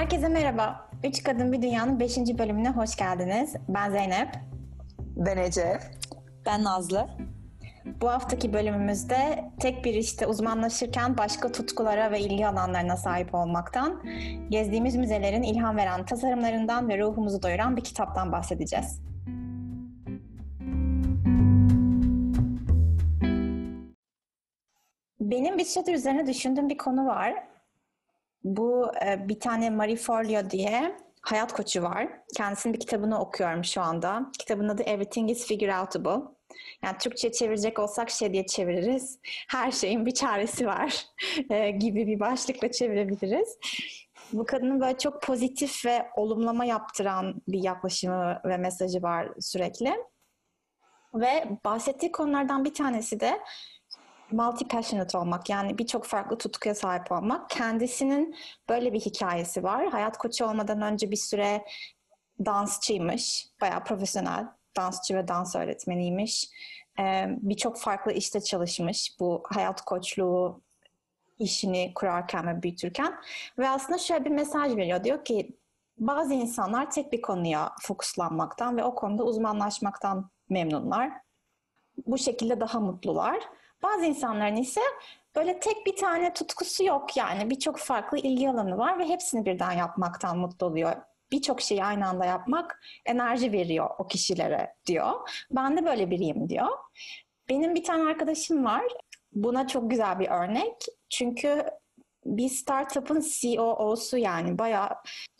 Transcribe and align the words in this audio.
Herkese 0.00 0.28
merhaba. 0.28 0.88
Üç 1.04 1.22
Kadın 1.22 1.52
Bir 1.52 1.62
Dünya'nın 1.62 2.00
5. 2.00 2.18
bölümüne 2.18 2.70
hoş 2.70 2.96
geldiniz. 2.96 3.54
Ben 3.68 3.90
Zeynep. 3.90 4.28
Ben 4.98 5.36
Ece. 5.36 5.78
Ben 6.46 6.64
Nazlı. 6.64 7.08
Bu 8.00 8.08
haftaki 8.08 8.52
bölümümüzde 8.52 9.44
tek 9.60 9.84
bir 9.84 9.94
işte 9.94 10.26
uzmanlaşırken 10.26 11.18
başka 11.18 11.52
tutkulara 11.52 12.10
ve 12.10 12.20
ilgi 12.20 12.46
alanlarına 12.46 12.96
sahip 12.96 13.34
olmaktan, 13.34 14.02
gezdiğimiz 14.48 14.96
müzelerin 14.96 15.42
ilham 15.42 15.76
veren 15.76 16.04
tasarımlarından 16.04 16.88
ve 16.88 16.98
ruhumuzu 16.98 17.42
doyuran 17.42 17.76
bir 17.76 17.84
kitaptan 17.84 18.32
bahsedeceğiz. 18.32 19.02
Benim 25.20 25.58
bir 25.58 25.64
süredir 25.64 25.94
üzerine 25.94 26.26
düşündüğüm 26.26 26.68
bir 26.68 26.78
konu 26.78 27.06
var. 27.06 27.49
Bu 28.44 28.92
e, 29.06 29.28
bir 29.28 29.40
tane 29.40 29.70
Marie 29.70 29.96
Forleo 29.96 30.50
diye 30.50 30.96
hayat 31.22 31.52
koçu 31.52 31.82
var. 31.82 32.08
Kendisinin 32.36 32.74
bir 32.74 32.80
kitabını 32.80 33.20
okuyorum 33.20 33.64
şu 33.64 33.80
anda. 33.80 34.30
Kitabın 34.38 34.68
adı 34.68 34.82
Everything 34.82 35.30
is 35.30 35.46
Figure 35.46 35.78
Outable. 35.78 36.24
Yani 36.84 36.98
Türkçe 36.98 37.32
çevirecek 37.32 37.78
olsak 37.78 38.10
şey 38.10 38.32
diye 38.32 38.46
çeviririz. 38.46 39.18
Her 39.48 39.70
şeyin 39.70 40.06
bir 40.06 40.14
çaresi 40.14 40.66
var 40.66 41.06
e, 41.50 41.70
gibi 41.70 42.06
bir 42.06 42.20
başlıkla 42.20 42.70
çevirebiliriz. 42.70 43.58
Bu 44.32 44.46
kadının 44.46 44.80
böyle 44.80 44.98
çok 44.98 45.22
pozitif 45.22 45.86
ve 45.86 46.06
olumlama 46.16 46.64
yaptıran 46.64 47.42
bir 47.48 47.62
yaklaşımı 47.62 48.40
ve 48.44 48.56
mesajı 48.56 49.02
var 49.02 49.28
sürekli. 49.40 49.94
Ve 51.14 51.44
bahsettiği 51.64 52.12
konulardan 52.12 52.64
bir 52.64 52.74
tanesi 52.74 53.20
de 53.20 53.40
multi 54.32 54.68
passionate 54.68 55.18
olmak 55.18 55.50
yani 55.50 55.78
birçok 55.78 56.04
farklı 56.04 56.38
tutkuya 56.38 56.74
sahip 56.74 57.12
olmak. 57.12 57.50
Kendisinin 57.50 58.36
böyle 58.68 58.92
bir 58.92 59.00
hikayesi 59.00 59.62
var. 59.62 59.88
Hayat 59.88 60.18
koçu 60.18 60.44
olmadan 60.44 60.82
önce 60.82 61.10
bir 61.10 61.16
süre 61.16 61.64
dansçıymış. 62.44 63.46
Bayağı 63.60 63.84
profesyonel 63.84 64.46
dansçı 64.76 65.16
ve 65.16 65.28
dans 65.28 65.56
öğretmeniymiş. 65.56 66.48
Ee, 66.98 67.26
birçok 67.28 67.78
farklı 67.78 68.12
işte 68.12 68.40
çalışmış. 68.40 69.16
Bu 69.20 69.42
hayat 69.44 69.84
koçluğu 69.84 70.62
işini 71.38 71.92
kurarken 71.94 72.46
ve 72.46 72.62
büyütürken. 72.62 73.14
Ve 73.58 73.68
aslında 73.68 73.98
şöyle 73.98 74.24
bir 74.24 74.30
mesaj 74.30 74.76
veriyor. 74.76 75.04
Diyor 75.04 75.24
ki 75.24 75.56
bazı 75.98 76.34
insanlar 76.34 76.90
tek 76.90 77.12
bir 77.12 77.22
konuya 77.22 77.72
fokuslanmaktan 77.82 78.76
ve 78.76 78.84
o 78.84 78.94
konuda 78.94 79.24
uzmanlaşmaktan 79.24 80.30
memnunlar. 80.48 81.12
Bu 82.06 82.18
şekilde 82.18 82.60
daha 82.60 82.80
mutlular. 82.80 83.40
Bazı 83.82 84.04
insanların 84.04 84.56
ise 84.56 84.80
böyle 85.36 85.60
tek 85.60 85.86
bir 85.86 85.96
tane 85.96 86.32
tutkusu 86.32 86.84
yok 86.84 87.16
yani 87.16 87.50
birçok 87.50 87.78
farklı 87.78 88.18
ilgi 88.18 88.50
alanı 88.50 88.78
var 88.78 88.98
ve 88.98 89.08
hepsini 89.08 89.46
birden 89.46 89.72
yapmaktan 89.72 90.38
mutlu 90.38 90.66
oluyor. 90.66 90.96
Birçok 91.32 91.60
şeyi 91.60 91.84
aynı 91.84 92.08
anda 92.08 92.24
yapmak 92.24 92.80
enerji 93.06 93.52
veriyor 93.52 93.90
o 93.98 94.06
kişilere 94.06 94.74
diyor. 94.86 95.12
Ben 95.50 95.76
de 95.76 95.84
böyle 95.84 96.10
biriyim 96.10 96.48
diyor. 96.48 96.68
Benim 97.48 97.74
bir 97.74 97.84
tane 97.84 98.10
arkadaşım 98.10 98.64
var. 98.64 98.84
Buna 99.32 99.68
çok 99.68 99.90
güzel 99.90 100.18
bir 100.18 100.28
örnek. 100.28 100.86
Çünkü 101.08 101.64
bir 102.24 102.48
startup'ın 102.48 103.24
CEO'su 103.40 104.16
yani 104.16 104.58
bayağı 104.58 104.88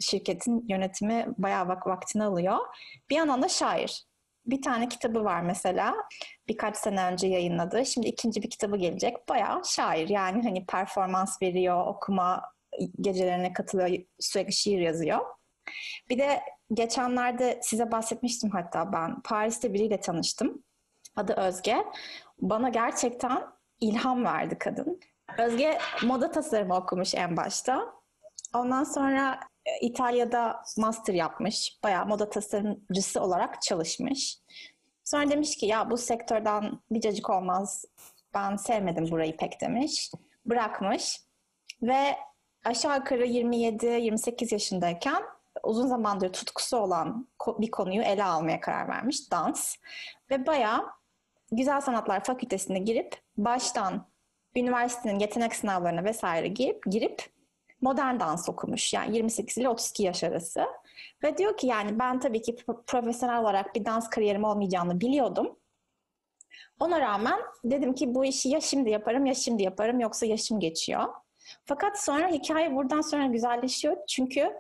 şirketin 0.01 0.65
yönetimi 0.69 1.27
bayağı 1.39 1.69
vak 1.69 1.87
vaktini 1.87 2.25
alıyor. 2.25 2.59
Bir 3.11 3.17
yandan 3.17 3.43
da 3.43 3.49
şair. 3.49 4.05
Bir 4.47 4.63
tane 4.63 4.89
kitabı 4.89 5.25
var 5.25 5.41
mesela 5.41 5.95
birkaç 6.49 6.77
sene 6.77 7.05
önce 7.05 7.27
yayınladı. 7.27 7.87
Şimdi 7.87 8.07
ikinci 8.09 8.43
bir 8.43 8.51
kitabı 8.51 8.77
gelecek. 8.77 9.29
Bayağı 9.29 9.63
şair 9.65 10.09
yani 10.09 10.43
hani 10.43 10.67
performans 10.67 11.43
veriyor, 11.43 11.87
okuma 11.87 12.43
gecelerine 13.01 13.53
katılıyor, 13.53 14.05
sürekli 14.21 14.53
şiir 14.53 14.81
yazıyor. 14.81 15.21
Bir 16.11 16.19
de 16.19 16.41
geçenlerde 16.75 17.61
size 17.63 17.93
bahsetmiştim 17.93 18.51
hatta 18.51 18.93
ben 18.93 19.23
Paris'te 19.23 19.73
biriyle 19.75 20.01
tanıştım. 20.01 20.65
Adı 21.17 21.33
Özge. 21.33 21.85
Bana 22.39 22.69
gerçekten 22.69 23.43
ilham 23.81 24.25
verdi 24.25 24.59
kadın. 24.59 25.01
Özge 25.39 25.79
moda 26.03 26.31
tasarımı 26.31 26.77
okumuş 26.77 27.15
en 27.15 27.37
başta. 27.37 27.95
Ondan 28.55 28.85
sonra 28.85 29.41
İtalya'da 29.81 30.63
master 30.79 31.15
yapmış. 31.15 31.79
Bayağı 31.85 32.07
moda 32.07 32.31
tasarımcısı 32.31 33.21
olarak 33.21 33.63
çalışmış. 33.63 34.39
Sonra 35.05 35.31
demiş 35.31 35.57
ki 35.57 35.67
ya 35.67 35.91
bu 35.91 35.97
sektörden 35.97 36.81
bir 36.91 37.01
cacık 37.01 37.31
olmaz. 37.31 37.85
Ben 38.35 38.57
sevmedim 38.57 39.11
burayı 39.11 39.37
pek 39.37 39.61
demiş. 39.61 40.11
Bırakmış 40.47 41.21
ve 41.83 42.17
aşağı 42.65 42.97
yukarı 42.97 43.27
27-28 43.27 44.55
yaşındayken 44.55 45.23
uzun 45.63 45.87
zamandır 45.87 46.33
tutkusu 46.33 46.77
olan 46.77 47.29
bir 47.49 47.71
konuyu 47.71 48.03
ele 48.03 48.25
almaya 48.25 48.61
karar 48.61 48.89
vermiş. 48.89 49.31
Dans. 49.31 49.77
Ve 50.31 50.47
bayağı 50.47 50.87
Güzel 51.53 51.81
Sanatlar 51.81 52.25
Fakültesine 52.25 52.79
girip 52.79 53.17
baştan 53.37 54.07
üniversitenin 54.57 55.19
yetenek 55.19 55.55
sınavlarına 55.55 56.05
vesaire 56.05 56.49
girip, 56.49 56.83
girip 56.87 57.27
modern 57.81 58.21
dans 58.21 58.49
okumuş. 58.49 58.93
Yani 58.95 59.17
28 59.17 59.59
ile 59.59 59.69
32 59.69 60.03
yaş 60.03 60.25
arası. 60.25 60.67
Ve 61.23 61.39
diyor 61.39 61.57
ki 61.57 61.67
yani 61.67 61.99
ben 61.99 62.21
tabii 62.21 62.43
ki 62.43 62.57
profesyonel 62.87 63.41
olarak 63.41 63.75
bir 63.75 63.85
dans 63.85 64.11
kariyerim 64.11 64.45
olmayacağını 64.45 65.01
biliyordum. 65.01 65.57
Ona 66.81 67.01
rağmen 67.01 67.41
dedim 67.65 67.95
ki 67.95 68.15
bu 68.15 68.25
işi 68.25 68.49
ya 68.49 68.61
şimdi 68.61 68.91
yaparım 68.91 69.27
ya 69.27 69.35
şimdi 69.35 69.63
yaparım 69.63 70.01
yoksa 70.01 70.27
yaşım 70.27 70.61
geçiyor. 70.61 71.09
Fakat 71.65 72.03
sonra 72.03 72.29
hikaye 72.29 72.75
buradan 72.75 73.01
sonra 73.01 73.27
güzelleşiyor. 73.27 73.97
Çünkü 74.09 74.59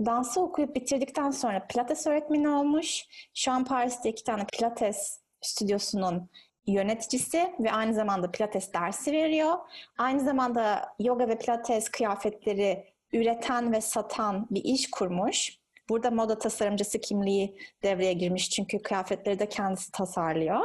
dansı 0.00 0.40
okuyup 0.40 0.76
bitirdikten 0.76 1.30
sonra 1.30 1.66
pilates 1.66 2.06
öğretmeni 2.06 2.48
olmuş. 2.48 3.04
Şu 3.34 3.52
an 3.52 3.64
Paris'te 3.64 4.10
iki 4.10 4.24
tane 4.24 4.46
pilates 4.52 5.20
stüdyosunun 5.40 6.30
yöneticisi 6.66 7.54
ve 7.60 7.72
aynı 7.72 7.94
zamanda 7.94 8.30
pilates 8.30 8.72
dersi 8.72 9.12
veriyor. 9.12 9.58
Aynı 9.98 10.20
zamanda 10.20 10.94
yoga 10.98 11.28
ve 11.28 11.38
pilates 11.38 11.88
kıyafetleri 11.88 12.84
üreten 13.12 13.72
ve 13.72 13.80
satan 13.80 14.46
bir 14.50 14.64
iş 14.64 14.90
kurmuş. 14.90 15.58
Burada 15.88 16.10
moda 16.10 16.38
tasarımcısı 16.38 17.00
kimliği 17.00 17.58
devreye 17.82 18.12
girmiş 18.12 18.50
çünkü 18.50 18.82
kıyafetleri 18.82 19.38
de 19.38 19.48
kendisi 19.48 19.92
tasarlıyor. 19.92 20.60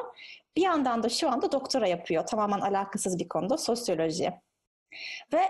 Bir 0.57 0.61
yandan 0.61 1.03
da 1.03 1.09
şu 1.09 1.29
anda 1.29 1.51
doktora 1.51 1.87
yapıyor. 1.87 2.25
Tamamen 2.25 2.59
alakasız 2.59 3.19
bir 3.19 3.27
konuda 3.27 3.57
sosyoloji. 3.57 4.33
Ve 5.33 5.41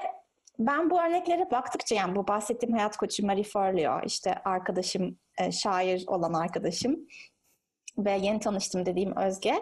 ben 0.59 0.89
bu 0.89 1.01
örneklere 1.01 1.51
baktıkça 1.51 1.95
yani 1.95 2.15
bu 2.15 2.27
bahsettiğim 2.27 2.75
hayat 2.75 2.97
koçu 2.97 3.25
Marie 3.25 3.43
Forleo, 3.43 4.01
işte 4.05 4.35
arkadaşım, 4.45 5.19
e, 5.37 5.51
şair 5.51 6.03
olan 6.07 6.33
arkadaşım 6.33 7.07
ve 7.97 8.11
yeni 8.11 8.39
tanıştım 8.39 8.85
dediğim 8.85 9.17
Özge 9.17 9.55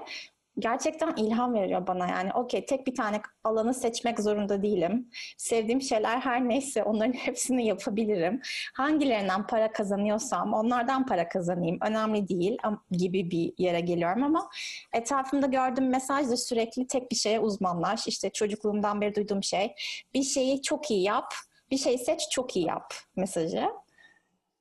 gerçekten 0.59 1.15
ilham 1.15 1.53
veriyor 1.53 1.87
bana 1.87 2.07
yani. 2.07 2.33
Okey 2.33 2.65
tek 2.65 2.87
bir 2.87 2.95
tane 2.95 3.21
alanı 3.43 3.73
seçmek 3.73 4.19
zorunda 4.19 4.63
değilim. 4.63 5.09
Sevdiğim 5.37 5.81
şeyler 5.81 6.19
her 6.19 6.49
neyse 6.49 6.83
onların 6.83 7.13
hepsini 7.25 7.65
yapabilirim. 7.65 8.41
Hangilerinden 8.73 9.47
para 9.47 9.71
kazanıyorsam 9.71 10.53
onlardan 10.53 11.05
para 11.05 11.29
kazanayım. 11.29 11.77
Önemli 11.81 12.27
değil 12.27 12.57
gibi 12.91 13.31
bir 13.31 13.53
yere 13.57 13.79
geliyorum 13.79 14.23
ama 14.23 14.49
etrafımda 14.93 15.47
gördüğüm 15.47 15.89
mesaj 15.89 16.29
da 16.29 16.37
sürekli 16.37 16.87
tek 16.87 17.11
bir 17.11 17.15
şeye 17.15 17.39
uzmanlaş. 17.39 18.07
İşte 18.07 18.29
çocukluğumdan 18.29 19.01
beri 19.01 19.15
duyduğum 19.15 19.43
şey. 19.43 19.75
Bir 20.13 20.23
şeyi 20.23 20.61
çok 20.61 20.91
iyi 20.91 21.03
yap. 21.03 21.33
Bir 21.71 21.77
şeyi 21.77 21.97
seç 21.97 22.29
çok 22.31 22.55
iyi 22.55 22.65
yap 22.65 22.93
mesajı. 23.15 23.69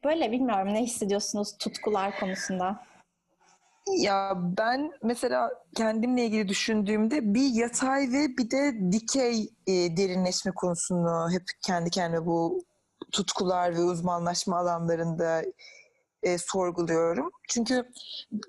Böyle 0.05 0.33
bilmiyorum 0.33 0.75
ne 0.75 0.83
hissediyorsunuz 0.83 1.59
tutkular 1.59 2.21
konusunda? 2.21 2.83
Ya 3.95 4.33
ben 4.59 4.93
mesela 5.03 5.51
kendimle 5.77 6.25
ilgili 6.27 6.49
düşündüğümde 6.49 7.35
bir 7.35 7.55
yatay 7.55 8.13
ve 8.13 8.37
bir 8.37 8.51
de 8.51 8.93
dikey 8.93 9.55
e, 9.67 9.97
derinleşme 9.97 10.53
konusunu 10.53 11.31
hep 11.33 11.43
kendi 11.67 11.91
kendime 11.91 12.27
bu 12.27 12.65
tutkular 13.13 13.75
ve 13.75 13.81
uzmanlaşma 13.81 14.59
alanlarında 14.59 15.43
e, 16.23 16.39
sorguluyorum. 16.39 17.31
Çünkü 17.49 17.91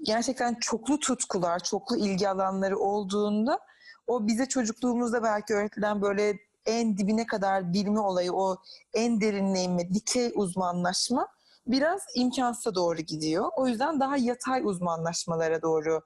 gerçekten 0.03 0.55
çoklu 0.61 0.99
tutkular, 0.99 1.59
çoklu 1.59 1.97
ilgi 1.97 2.29
alanları 2.29 2.77
olduğunda 2.79 3.59
o 4.07 4.27
bize 4.27 4.45
çocukluğumuzda 4.45 5.23
belki 5.23 5.53
öğretilen 5.53 6.01
böyle 6.01 6.37
en 6.65 6.97
dibine 6.97 7.25
kadar 7.25 7.73
bilme 7.73 7.99
olayı, 7.99 8.33
o 8.33 8.57
en 8.93 9.21
derinleşme, 9.21 9.93
dikey 9.93 10.31
uzmanlaşma 10.35 11.27
biraz 11.67 12.01
imkansıza 12.15 12.75
doğru 12.75 12.97
gidiyor. 13.01 13.49
O 13.55 13.67
yüzden 13.67 13.99
daha 13.99 14.17
yatay 14.17 14.61
uzmanlaşmalara 14.63 15.61
doğru 15.61 16.01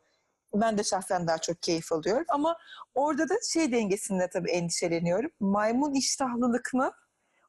ben 0.54 0.78
de 0.78 0.84
şahsen 0.84 1.28
daha 1.28 1.38
çok 1.38 1.62
keyif 1.62 1.92
alıyorum. 1.92 2.25
Ama 2.30 2.58
orada 2.96 3.30
da 3.30 3.34
şey 3.54 3.72
dengesinde 3.72 4.30
tabii 4.30 4.52
endişeleniyorum. 4.52 5.31
Maymun 5.40 5.94
iştahlılık 5.94 6.74
mı? 6.74 6.92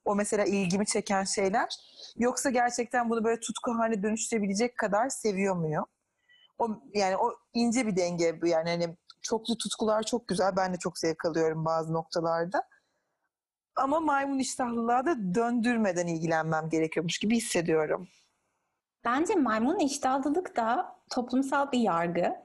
O 0.04 0.14
mesela 0.14 0.44
ilgimi 0.44 0.86
çeken 0.86 1.24
şeyler. 1.24 1.68
Yoksa 2.16 2.50
gerçekten 2.50 3.10
bunu 3.10 3.24
böyle 3.24 3.40
tutku 3.40 3.78
haline 3.78 4.02
dönüştürebilecek 4.02 4.78
kadar 4.78 5.08
seviyor 5.08 5.56
muyum? 5.56 5.84
O, 6.58 6.68
yani 6.94 7.16
o 7.16 7.32
ince 7.54 7.86
bir 7.86 7.96
denge 7.96 8.42
bu 8.42 8.46
yani 8.46 8.70
hani 8.70 8.96
çoklu 9.22 9.58
tutkular 9.58 10.02
çok 10.02 10.28
güzel. 10.28 10.56
Ben 10.56 10.74
de 10.74 10.78
çok 10.78 10.98
zevk 10.98 11.24
alıyorum 11.24 11.64
bazı 11.64 11.92
noktalarda. 11.92 12.62
Ama 13.76 14.00
maymun 14.00 14.38
iştahlılığa 14.38 15.06
da 15.06 15.34
döndürmeden 15.34 16.06
ilgilenmem 16.06 16.68
gerekiyormuş 16.68 17.18
gibi 17.18 17.36
hissediyorum. 17.36 18.08
Bence 19.04 19.34
maymun 19.34 19.78
iştahlılık 19.78 20.56
da 20.56 20.96
toplumsal 21.10 21.72
bir 21.72 21.78
yargı. 21.80 22.36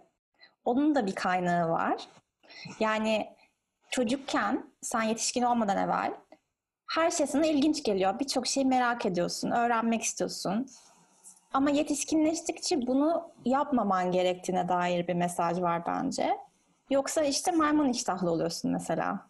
Onun 0.65 0.95
da 0.95 1.05
bir 1.05 1.15
kaynağı 1.15 1.69
var. 1.69 2.07
Yani 2.79 3.29
çocukken 3.91 4.73
sen 4.81 5.01
yetişkin 5.01 5.41
olmadan 5.41 5.77
evvel 5.77 6.13
her 6.87 7.11
şey 7.11 7.27
sana 7.27 7.45
ilginç 7.45 7.83
geliyor. 7.83 8.19
Birçok 8.19 8.47
şeyi 8.47 8.65
merak 8.65 9.05
ediyorsun, 9.05 9.51
öğrenmek 9.51 10.01
istiyorsun. 10.03 10.67
Ama 11.53 11.69
yetişkinleştikçe 11.69 12.87
bunu 12.87 13.31
yapmaman 13.45 14.11
gerektiğine 14.11 14.69
dair 14.69 15.07
bir 15.07 15.13
mesaj 15.13 15.61
var 15.61 15.85
bence. 15.85 16.37
Yoksa 16.89 17.23
işte 17.23 17.51
maymun 17.51 17.89
iştahlı 17.89 18.31
oluyorsun 18.31 18.71
mesela. 18.71 19.26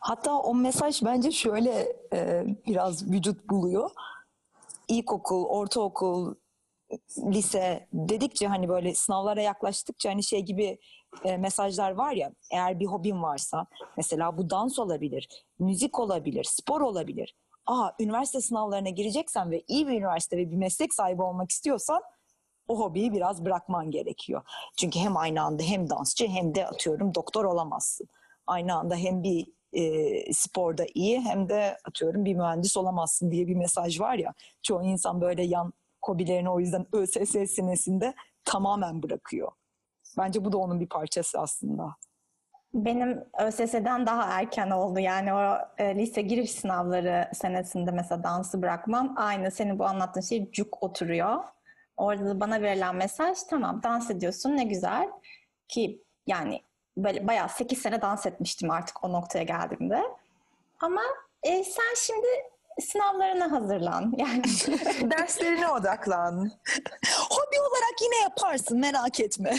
Hatta 0.00 0.38
o 0.38 0.54
mesaj 0.54 1.02
bence 1.04 1.30
şöyle 1.30 1.92
e, 2.12 2.44
biraz 2.66 3.10
vücut 3.10 3.50
buluyor. 3.50 3.90
İlkokul, 4.88 5.44
ortaokul, 5.44 6.34
lise 7.18 7.88
dedikçe 7.92 8.46
hani 8.46 8.68
böyle 8.68 8.94
sınavlara 8.94 9.42
yaklaştıkça 9.42 10.10
hani 10.10 10.22
şey 10.22 10.40
gibi 10.40 10.78
e, 11.24 11.36
mesajlar 11.36 11.90
var 11.90 12.12
ya 12.12 12.32
eğer 12.52 12.80
bir 12.80 12.86
hobin 12.86 13.22
varsa 13.22 13.66
mesela 13.96 14.38
bu 14.38 14.50
dans 14.50 14.78
olabilir, 14.78 15.28
müzik 15.58 15.98
olabilir, 15.98 16.44
spor 16.44 16.80
olabilir. 16.80 17.36
Aa 17.66 17.90
üniversite 18.00 18.40
sınavlarına 18.40 18.88
gireceksen 18.88 19.50
ve 19.50 19.62
iyi 19.68 19.86
bir 19.86 19.92
üniversite 19.92 20.36
ve 20.36 20.50
bir 20.50 20.56
meslek 20.56 20.94
sahibi 20.94 21.22
olmak 21.22 21.50
istiyorsan 21.50 22.02
o 22.68 22.78
hobiyi 22.78 23.12
biraz 23.12 23.44
bırakman 23.44 23.90
gerekiyor. 23.90 24.42
Çünkü 24.76 24.98
hem 24.98 25.16
aynı 25.16 25.42
anda 25.42 25.62
hem 25.62 25.90
dansçı 25.90 26.26
hem 26.26 26.54
de 26.54 26.66
atıyorum 26.66 27.14
doktor 27.14 27.44
olamazsın. 27.44 28.08
Aynı 28.50 28.74
anda 28.74 28.96
hem 28.96 29.22
bir 29.22 29.46
e, 29.72 30.32
sporda 30.32 30.84
iyi 30.94 31.20
hem 31.20 31.48
de 31.48 31.76
atıyorum 31.84 32.24
bir 32.24 32.34
mühendis 32.34 32.76
olamazsın 32.76 33.30
diye 33.30 33.46
bir 33.46 33.54
mesaj 33.54 34.00
var 34.00 34.14
ya. 34.14 34.34
Çoğu 34.62 34.82
insan 34.82 35.20
böyle 35.20 35.42
yan 35.42 35.72
hobilerini 36.02 36.50
o 36.50 36.60
yüzden 36.60 36.86
ÖSS 36.92 37.50
senesinde 37.50 38.14
tamamen 38.44 39.02
bırakıyor. 39.02 39.52
Bence 40.18 40.44
bu 40.44 40.52
da 40.52 40.58
onun 40.58 40.80
bir 40.80 40.88
parçası 40.88 41.40
aslında. 41.40 41.96
Benim 42.74 43.24
ÖSS'den 43.38 44.06
daha 44.06 44.40
erken 44.40 44.70
oldu. 44.70 44.98
Yani 44.98 45.34
o 45.34 45.58
e, 45.78 45.94
lise 45.94 46.22
giriş 46.22 46.50
sınavları 46.50 47.28
senesinde 47.34 47.90
mesela 47.90 48.24
dansı 48.24 48.62
bırakmam. 48.62 49.14
Aynı 49.16 49.50
senin 49.50 49.78
bu 49.78 49.84
anlattığın 49.84 50.20
şey 50.20 50.50
cuk 50.50 50.82
oturuyor. 50.82 51.44
Orada 51.96 52.26
da 52.26 52.40
bana 52.40 52.62
verilen 52.62 52.96
mesaj 52.96 53.38
tamam 53.50 53.82
dans 53.82 54.10
ediyorsun 54.10 54.56
ne 54.56 54.64
güzel. 54.64 55.10
Ki 55.68 56.04
yani 56.26 56.60
bayağı 57.04 57.48
8 57.48 57.78
sene 57.78 58.02
dans 58.02 58.26
etmiştim 58.26 58.70
artık 58.70 59.04
o 59.04 59.12
noktaya 59.12 59.44
geldiğimde. 59.44 60.02
Ama 60.80 61.02
e, 61.42 61.64
sen 61.64 61.94
şimdi 61.96 62.26
sınavlarına 62.80 63.52
hazırlan. 63.52 64.14
Yani 64.18 64.42
Derslerine 65.10 65.68
odaklan. 65.68 66.34
Hobi 67.30 67.60
olarak 67.60 68.02
yine 68.02 68.16
yaparsın 68.22 68.78
merak 68.80 69.20
etme. 69.20 69.56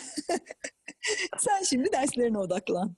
Sen 1.38 1.64
şimdi 1.64 1.92
derslerine 1.92 2.38
odaklan. 2.38 2.96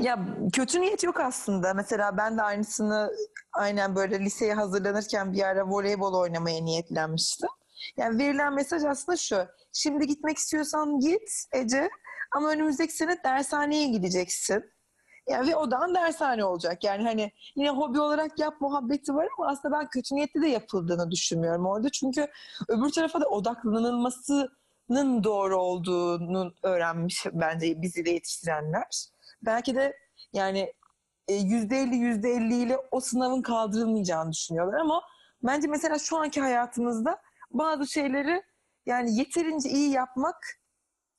Ya 0.00 0.18
kötü 0.52 0.80
niyet 0.80 1.04
yok 1.04 1.20
aslında. 1.20 1.74
Mesela 1.74 2.16
ben 2.16 2.38
de 2.38 2.42
aynısını 2.42 3.12
aynen 3.52 3.96
böyle 3.96 4.20
liseye 4.20 4.54
hazırlanırken 4.54 5.32
bir 5.32 5.42
ara 5.42 5.68
voleybol 5.68 6.14
oynamaya 6.14 6.60
niyetlenmiştim. 6.60 7.48
Yani 7.96 8.18
verilen 8.18 8.54
mesaj 8.54 8.84
aslında 8.84 9.16
şu. 9.16 9.46
Şimdi 9.72 10.06
gitmek 10.06 10.38
istiyorsan 10.38 11.00
git 11.00 11.44
Ece 11.52 11.88
ama 12.36 12.50
önümüzdeki 12.50 12.92
sene 12.92 13.16
dershaneye 13.24 13.88
gideceksin. 13.88 14.72
Yani 15.28 15.50
ve 15.50 15.56
odan 15.56 15.94
dershane 15.94 16.44
olacak. 16.44 16.84
Yani 16.84 17.02
hani 17.02 17.32
yine 17.56 17.70
hobi 17.70 18.00
olarak 18.00 18.38
yap 18.38 18.60
muhabbeti 18.60 19.14
var 19.14 19.28
ama 19.38 19.48
aslında 19.48 19.78
ben 19.78 19.88
kötü 19.88 20.14
niyetli 20.14 20.42
de 20.42 20.48
yapıldığını 20.48 21.10
düşünmüyorum 21.10 21.66
orada. 21.66 21.90
Çünkü 21.90 22.28
öbür 22.68 22.90
tarafa 22.92 23.20
da 23.20 23.28
odaklanılmasının 23.28 25.24
doğru 25.24 25.56
olduğunu 25.56 26.54
öğrenmiş 26.62 27.26
bence 27.32 27.82
bizi 27.82 28.04
de 28.04 28.10
yetiştirenler. 28.10 29.06
Belki 29.42 29.74
de 29.74 29.96
yani 30.32 30.72
e, 31.28 31.34
yüzde 31.34 31.76
elli 31.78 31.96
yüzde 31.96 32.30
elli 32.30 32.54
ile 32.54 32.78
o 32.90 33.00
sınavın 33.00 33.42
kaldırılmayacağını 33.42 34.32
düşünüyorlar 34.32 34.80
ama 34.80 35.02
bence 35.42 35.68
mesela 35.68 35.98
şu 35.98 36.16
anki 36.16 36.40
hayatımızda 36.40 37.18
bazı 37.50 37.86
şeyleri 37.86 38.42
yani 38.86 39.18
yeterince 39.18 39.68
iyi 39.68 39.90
yapmak 39.90 40.61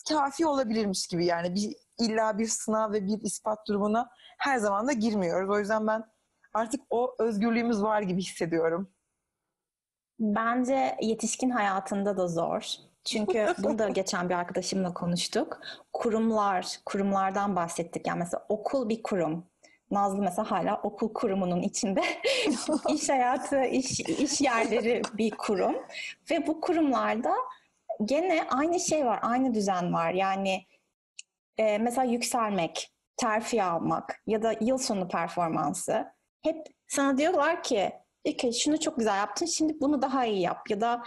kafi 0.10 0.46
olabilirmiş 0.46 1.08
gibi 1.08 1.26
yani 1.26 1.56
bir 1.56 1.76
illa 2.00 2.38
bir 2.38 2.48
sınav 2.48 2.92
ve 2.92 3.08
bir 3.08 3.22
ispat 3.22 3.68
durumuna 3.68 4.10
her 4.38 4.58
zaman 4.58 4.88
da 4.88 4.92
girmiyoruz. 4.92 5.50
O 5.50 5.60
yüzden 5.60 5.88
ben 5.88 6.04
artık 6.54 6.82
o 6.90 7.16
özgürlüğümüz 7.20 7.84
var 7.84 8.02
gibi 8.02 8.22
hissediyorum. 8.22 8.90
Bence 10.20 10.98
yetişkin 11.02 11.50
hayatında 11.50 12.18
da 12.18 12.28
zor. 12.28 12.74
Çünkü 13.04 13.54
bunu 13.64 13.80
da 13.80 13.90
geçen 13.90 14.30
bir 14.30 14.36
arkadaşımla 14.36 14.94
konuştuk. 14.94 15.60
Kurumlar, 15.94 16.80
kurumlardan 16.86 17.56
bahsettik. 17.56 18.08
Yani 18.08 18.20
mesela 18.20 18.46
okul 18.50 18.90
bir 18.90 19.04
kurum. 19.04 19.46
Nazlı 19.92 20.22
mesela 20.22 20.52
hala 20.52 20.82
okul 20.82 21.14
kurumunun 21.14 21.62
içinde. 21.62 22.02
iş 22.90 23.10
hayatı, 23.10 23.64
iş, 23.64 24.00
iş 24.00 24.42
yerleri 24.42 25.02
bir 25.14 25.32
kurum. 25.32 25.76
Ve 26.32 26.48
bu 26.48 26.62
kurumlarda 26.62 27.36
gene 28.06 28.48
aynı 28.50 28.80
şey 28.80 29.06
var, 29.06 29.20
aynı 29.22 29.54
düzen 29.54 29.94
var. 29.94 30.14
Yani 30.14 30.66
e, 31.58 31.78
mesela 31.78 32.04
yükselmek, 32.04 32.90
terfi 33.18 33.64
almak 33.64 34.22
ya 34.28 34.44
da 34.44 34.56
yıl 34.62 34.78
sonu 34.78 35.08
performansı. 35.08 36.06
Hep 36.44 36.68
sana 36.88 37.18
diyorlar 37.18 37.64
ki, 37.64 37.92
"Peki 38.24 38.60
şunu 38.60 38.80
çok 38.80 38.98
güzel 38.98 39.18
yaptın, 39.18 39.46
şimdi 39.46 39.74
bunu 39.82 40.02
daha 40.02 40.26
iyi 40.26 40.42
yap." 40.42 40.70
Ya 40.70 40.82
da 40.82 41.04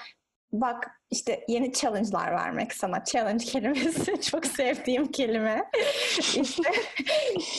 bak 0.52 0.90
işte 1.10 1.44
yeni 1.48 1.72
challenge'lar 1.72 2.32
vermek 2.32 2.72
sana. 2.72 3.04
Challenge 3.04 3.44
kelimesi 3.52 4.20
çok 4.20 4.46
sevdiğim 4.46 5.10
kelime. 5.10 5.70
işte 6.18 6.62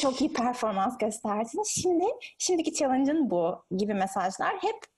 çok 0.02 0.22
iyi 0.22 0.34
performans 0.34 0.98
gösterdin. 0.98 1.64
Şimdi 1.64 2.06
şimdiki 2.38 2.74
challenge'ın 2.74 3.30
bu 3.30 3.64
gibi 3.78 3.94
mesajlar 3.94 4.56
hep 4.62 4.97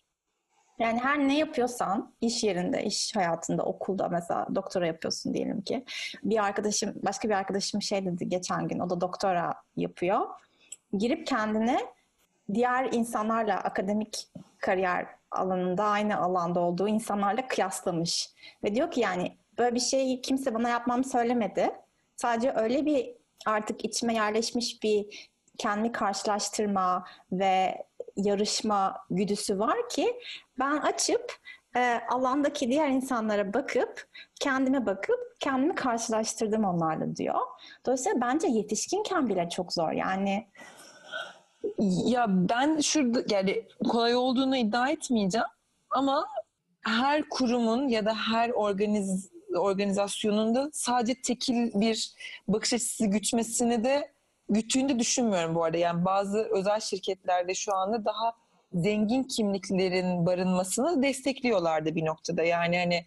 yani 0.79 0.99
her 0.99 1.19
ne 1.19 1.37
yapıyorsan 1.37 2.13
iş 2.21 2.43
yerinde, 2.43 2.83
iş 2.83 3.15
hayatında, 3.15 3.63
okulda 3.63 4.09
mesela 4.09 4.47
doktora 4.55 4.87
yapıyorsun 4.87 5.33
diyelim 5.33 5.61
ki. 5.61 5.85
Bir 6.23 6.43
arkadaşım, 6.45 6.93
başka 6.95 7.29
bir 7.29 7.33
arkadaşım 7.33 7.81
şey 7.81 8.05
dedi 8.05 8.29
geçen 8.29 8.67
gün, 8.67 8.79
o 8.79 8.89
da 8.89 9.01
doktora 9.01 9.53
yapıyor. 9.75 10.27
Girip 10.97 11.27
kendine 11.27 11.79
diğer 12.53 12.93
insanlarla 12.93 13.57
akademik 13.57 14.27
kariyer 14.57 15.07
alanında 15.31 15.83
aynı 15.83 16.17
alanda 16.17 16.59
olduğu 16.59 16.87
insanlarla 16.87 17.47
kıyaslamış. 17.47 18.29
Ve 18.63 18.75
diyor 18.75 18.91
ki 18.91 19.01
yani 19.01 19.37
böyle 19.57 19.75
bir 19.75 19.79
şeyi 19.79 20.21
kimse 20.21 20.53
bana 20.53 20.69
yapmamı 20.69 21.03
söylemedi. 21.03 21.71
Sadece 22.15 22.53
öyle 22.55 22.85
bir 22.85 23.15
artık 23.45 23.85
içime 23.85 24.13
yerleşmiş 24.13 24.83
bir 24.83 25.29
kendimi 25.57 25.91
karşılaştırma 25.91 27.05
ve 27.31 27.83
yarışma 28.15 28.97
güdüsü 29.09 29.59
var 29.59 29.89
ki 29.89 30.19
ben 30.59 30.77
açıp 30.77 31.37
e, 31.75 31.99
alandaki 32.09 32.69
diğer 32.69 32.89
insanlara 32.89 33.53
bakıp 33.53 34.07
kendime 34.39 34.85
bakıp 34.85 35.19
kendimi 35.39 35.75
karşılaştırdım 35.75 36.63
onlarla 36.63 37.15
diyor. 37.15 37.39
Dolayısıyla 37.85 38.21
bence 38.21 38.47
yetişkinken 38.47 39.27
bile 39.29 39.49
çok 39.49 39.73
zor. 39.73 39.91
Yani 39.91 40.47
Ya 42.05 42.25
ben 42.29 42.79
şurada 42.79 43.23
yani 43.29 43.67
kolay 43.89 44.15
olduğunu 44.15 44.57
iddia 44.57 44.89
etmeyeceğim 44.89 45.47
ama 45.89 46.27
her 46.81 47.29
kurumun 47.29 47.87
ya 47.87 48.05
da 48.05 48.13
her 48.13 48.49
organiz, 48.49 49.29
organizasyonunda 49.57 50.69
sadece 50.73 51.21
tekil 51.21 51.71
bir 51.73 52.13
bakış 52.47 52.73
açısı 52.73 53.05
gütmesini 53.05 53.83
de 53.83 54.11
güttüğünü 54.49 54.99
düşünmüyorum 54.99 55.55
bu 55.55 55.63
arada. 55.63 55.77
Yani 55.77 56.05
bazı 56.05 56.47
özel 56.51 56.79
şirketlerde 56.79 57.55
şu 57.55 57.75
anda 57.75 58.05
daha 58.05 58.35
zengin 58.73 59.23
kimliklerin 59.23 60.25
barınmasını 60.25 61.03
destekliyorlardı 61.03 61.95
bir 61.95 62.05
noktada. 62.05 62.43
Yani 62.43 62.77
hani 62.77 63.05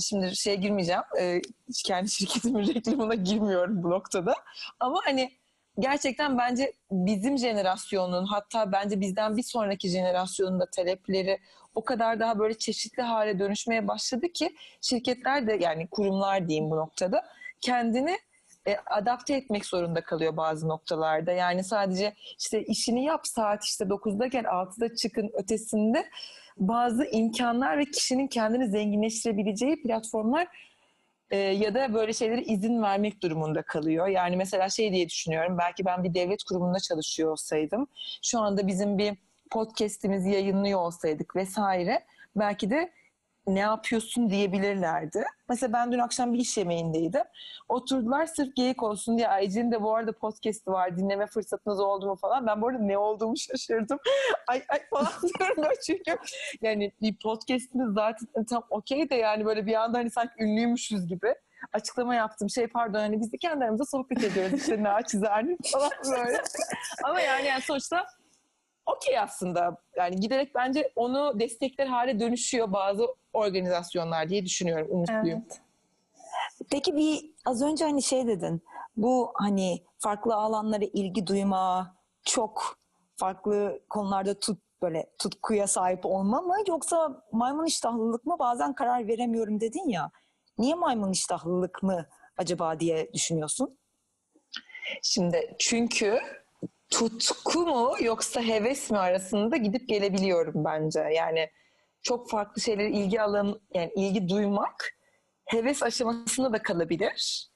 şimdi 0.00 0.36
şeye 0.36 0.56
girmeyeceğim. 0.56 1.02
e, 1.20 1.40
kendi 1.84 2.10
şirketimin 2.10 2.74
reklamına 2.74 3.14
girmiyorum 3.14 3.82
bu 3.82 3.90
noktada. 3.90 4.34
Ama 4.80 5.00
hani 5.04 5.30
gerçekten 5.78 6.38
bence 6.38 6.72
bizim 6.90 7.38
jenerasyonun 7.38 8.26
hatta 8.26 8.72
bence 8.72 9.00
bizden 9.00 9.36
bir 9.36 9.42
sonraki 9.42 9.88
jenerasyonun 9.88 10.60
da 10.60 10.70
talepleri 10.70 11.38
o 11.74 11.84
kadar 11.84 12.20
daha 12.20 12.38
böyle 12.38 12.58
çeşitli 12.58 13.02
hale 13.02 13.38
dönüşmeye 13.38 13.88
başladı 13.88 14.28
ki 14.28 14.56
şirketler 14.80 15.46
de 15.46 15.58
yani 15.60 15.88
kurumlar 15.88 16.48
diyeyim 16.48 16.70
bu 16.70 16.76
noktada 16.76 17.24
kendini 17.60 18.18
e, 18.68 18.76
adapte 18.86 19.34
etmek 19.34 19.66
zorunda 19.66 20.00
kalıyor 20.00 20.36
bazı 20.36 20.68
noktalarda. 20.68 21.32
Yani 21.32 21.64
sadece 21.64 22.14
işte 22.38 22.64
işini 22.64 23.04
yap 23.04 23.26
saat 23.26 23.64
işte 23.64 23.84
9'da 23.84 24.26
gel 24.26 24.44
6'da 24.44 24.94
çıkın 24.94 25.30
ötesinde 25.34 26.04
bazı 26.56 27.04
imkanlar 27.04 27.78
ve 27.78 27.84
kişinin 27.84 28.26
kendini 28.26 28.68
zenginleştirebileceği 28.68 29.82
platformlar 29.82 30.48
e, 31.30 31.36
ya 31.36 31.74
da 31.74 31.94
böyle 31.94 32.12
şeylere 32.12 32.42
izin 32.42 32.82
vermek 32.82 33.22
durumunda 33.22 33.62
kalıyor. 33.62 34.06
Yani 34.06 34.36
mesela 34.36 34.68
şey 34.68 34.92
diye 34.92 35.08
düşünüyorum. 35.08 35.58
Belki 35.58 35.84
ben 35.84 36.04
bir 36.04 36.14
devlet 36.14 36.42
kurumunda 36.42 36.78
çalışıyor 36.80 37.30
olsaydım. 37.30 37.86
Şu 38.22 38.40
anda 38.40 38.66
bizim 38.66 38.98
bir 38.98 39.14
podcast'imizi 39.50 40.30
yayınlıyor 40.30 40.80
olsaydık 40.80 41.36
vesaire. 41.36 42.04
Belki 42.36 42.70
de 42.70 42.92
ne 43.54 43.58
yapıyorsun 43.58 44.30
diyebilirlerdi. 44.30 45.24
Mesela 45.48 45.72
ben 45.72 45.92
dün 45.92 45.98
akşam 45.98 46.32
bir 46.32 46.38
iş 46.38 46.56
yemeğindeydim. 46.56 47.22
Oturdular 47.68 48.26
sırf 48.26 48.56
geyik 48.56 48.82
olsun 48.82 49.18
diye. 49.18 49.28
Aycin 49.28 49.72
de 49.72 49.82
bu 49.82 49.94
arada 49.94 50.12
podcast'i 50.12 50.70
var. 50.70 50.96
Dinleme 50.96 51.26
fırsatınız 51.26 51.80
oldu 51.80 52.06
mu 52.06 52.16
falan. 52.16 52.46
Ben 52.46 52.62
bu 52.62 52.68
arada 52.68 52.82
ne 52.82 52.98
olduğumu 52.98 53.36
şaşırdım. 53.36 53.98
ay 54.46 54.62
ay 54.68 54.80
falan 54.90 55.12
diyorum 55.38 55.56
böyle 55.56 55.80
çünkü. 55.86 56.18
Yani 56.62 56.92
bir 57.02 57.16
podcast'imiz 57.22 57.94
zaten 57.94 58.44
tam 58.44 58.62
okey 58.70 59.10
de 59.10 59.14
yani 59.14 59.44
böyle 59.44 59.66
bir 59.66 59.74
anda 59.74 59.98
hani 59.98 60.10
sanki 60.10 60.32
ünlüymüşüz 60.40 61.06
gibi 61.06 61.34
açıklama 61.72 62.14
yaptım. 62.14 62.50
Şey 62.50 62.66
pardon 62.66 62.98
hani 62.98 63.20
biz 63.20 63.32
de 63.32 63.36
kendi 63.36 63.64
aramızda 63.64 63.84
sohbet 63.84 64.24
ediyoruz 64.24 64.60
işte 64.60 64.82
ne 64.82 64.88
çizerli 65.06 65.56
falan 65.72 65.90
böyle. 66.10 66.42
Ama 67.04 67.20
yani, 67.20 67.46
yani 67.46 67.62
sonuçta 67.62 68.06
okey 68.96 69.18
aslında. 69.18 69.76
Yani 69.96 70.16
giderek 70.16 70.54
bence 70.54 70.92
onu 70.96 71.40
destekler 71.40 71.86
hale 71.86 72.20
dönüşüyor 72.20 72.72
bazı 72.72 73.06
organizasyonlar 73.32 74.28
diye 74.28 74.44
düşünüyorum. 74.44 74.88
Umutluyum. 74.90 75.42
Evet. 75.48 75.60
Peki 76.70 76.96
bir 76.96 77.30
az 77.46 77.62
önce 77.62 77.84
hani 77.84 78.02
şey 78.02 78.26
dedin. 78.26 78.62
Bu 78.96 79.32
hani 79.34 79.84
farklı 79.98 80.34
alanlara 80.34 80.84
ilgi 80.84 81.26
duyma, 81.26 81.96
çok 82.24 82.78
farklı 83.16 83.80
konularda 83.88 84.38
tut 84.38 84.58
böyle 84.82 85.06
tutkuya 85.18 85.66
sahip 85.66 86.06
olma 86.06 86.40
mı 86.40 86.54
yoksa 86.68 87.24
maymun 87.32 87.66
iştahlılık 87.66 88.26
mı? 88.26 88.36
Bazen 88.38 88.74
karar 88.74 89.08
veremiyorum 89.08 89.60
dedin 89.60 89.88
ya. 89.88 90.10
Niye 90.58 90.74
maymun 90.74 91.12
iştahlılık 91.12 91.82
mı 91.82 92.06
acaba 92.36 92.80
diye 92.80 93.12
düşünüyorsun? 93.12 93.78
Şimdi 95.02 95.54
çünkü 95.58 96.20
tutku 96.90 97.66
mu 97.66 97.92
yoksa 98.00 98.40
heves 98.40 98.90
mi 98.90 98.98
arasında 98.98 99.56
gidip 99.56 99.88
gelebiliyorum 99.88 100.64
bence. 100.64 101.00
Yani 101.00 101.50
çok 102.02 102.30
farklı 102.30 102.62
şeylere 102.62 102.90
ilgi 102.90 103.22
alan 103.22 103.60
yani 103.74 103.92
ilgi 103.96 104.28
duymak 104.28 104.98
heves 105.44 105.82
aşamasında 105.82 106.52
da 106.52 106.62
kalabilir. 106.62 107.48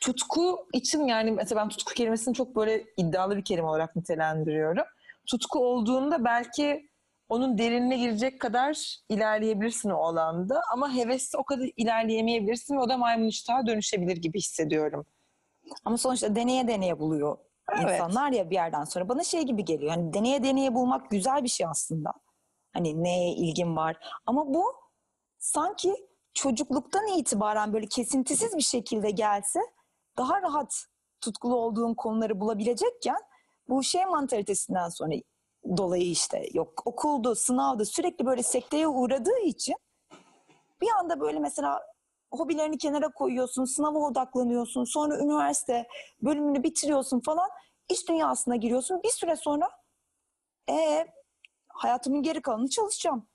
Tutku 0.00 0.66
için 0.72 1.04
yani 1.04 1.30
mesela 1.30 1.62
ben 1.62 1.68
tutku 1.68 1.94
kelimesini 1.94 2.34
çok 2.34 2.56
böyle 2.56 2.84
iddialı 2.96 3.36
bir 3.36 3.44
kelime 3.44 3.68
olarak 3.68 3.96
nitelendiriyorum. 3.96 4.84
Tutku 5.26 5.58
olduğunda 5.58 6.24
belki 6.24 6.90
onun 7.28 7.58
derinine 7.58 7.96
girecek 7.96 8.40
kadar 8.40 8.98
ilerleyebilirsin 9.08 9.90
o 9.90 10.02
alanda 10.02 10.62
ama 10.72 10.94
hevesle 10.94 11.38
o 11.38 11.44
kadar 11.44 11.70
ilerleyemeyebilirsin 11.76 12.76
ve 12.76 12.80
o 12.80 12.88
da 12.88 12.96
maymun 12.96 13.28
iştahı 13.28 13.66
dönüşebilir 13.66 14.16
gibi 14.16 14.38
hissediyorum. 14.38 15.06
Ama 15.84 15.96
sonuçta 15.96 16.36
deneye 16.36 16.68
deneye 16.68 16.98
buluyor 16.98 17.38
Evet. 17.74 17.94
insanlar 17.94 18.32
ya 18.32 18.50
bir 18.50 18.54
yerden 18.54 18.84
sonra. 18.84 19.08
Bana 19.08 19.24
şey 19.24 19.42
gibi 19.42 19.64
geliyor. 19.64 19.90
Hani 19.90 20.12
deneye 20.12 20.42
deneye 20.42 20.74
bulmak 20.74 21.10
güzel 21.10 21.44
bir 21.44 21.48
şey 21.48 21.66
aslında. 21.66 22.12
Hani 22.72 23.04
neye 23.04 23.32
ilgin 23.34 23.76
var. 23.76 23.96
Ama 24.26 24.54
bu 24.54 24.64
sanki 25.38 25.94
çocukluktan 26.34 27.06
itibaren 27.06 27.72
böyle 27.72 27.86
kesintisiz 27.86 28.56
bir 28.56 28.62
şekilde 28.62 29.10
gelse 29.10 29.60
daha 30.16 30.42
rahat 30.42 30.86
tutkulu 31.20 31.56
olduğun 31.56 31.94
konuları 31.94 32.40
bulabilecekken 32.40 33.18
bu 33.68 33.82
şey 33.82 34.06
mantalitesinden 34.06 34.88
sonra 34.88 35.14
dolayı 35.76 36.10
işte 36.10 36.48
yok 36.52 36.82
okuldu, 36.84 37.34
sınavdı 37.34 37.84
sürekli 37.84 38.26
böyle 38.26 38.42
sekteye 38.42 38.88
uğradığı 38.88 39.38
için 39.38 39.76
bir 40.80 40.88
anda 40.98 41.20
böyle 41.20 41.38
mesela 41.38 41.82
hobilerini 42.30 42.78
kenara 42.78 43.08
koyuyorsun, 43.08 43.64
sınava 43.64 43.98
odaklanıyorsun, 43.98 44.84
sonra 44.84 45.18
üniversite 45.18 45.88
bölümünü 46.22 46.62
bitiriyorsun 46.62 47.20
falan, 47.20 47.50
iş 47.88 48.08
dünyasına 48.08 48.56
giriyorsun. 48.56 49.02
Bir 49.02 49.08
süre 49.08 49.36
sonra 49.36 49.70
e 50.70 51.06
hayatımın 51.68 52.22
geri 52.22 52.42
kalanını 52.42 52.68
çalışacağım. 52.68 53.26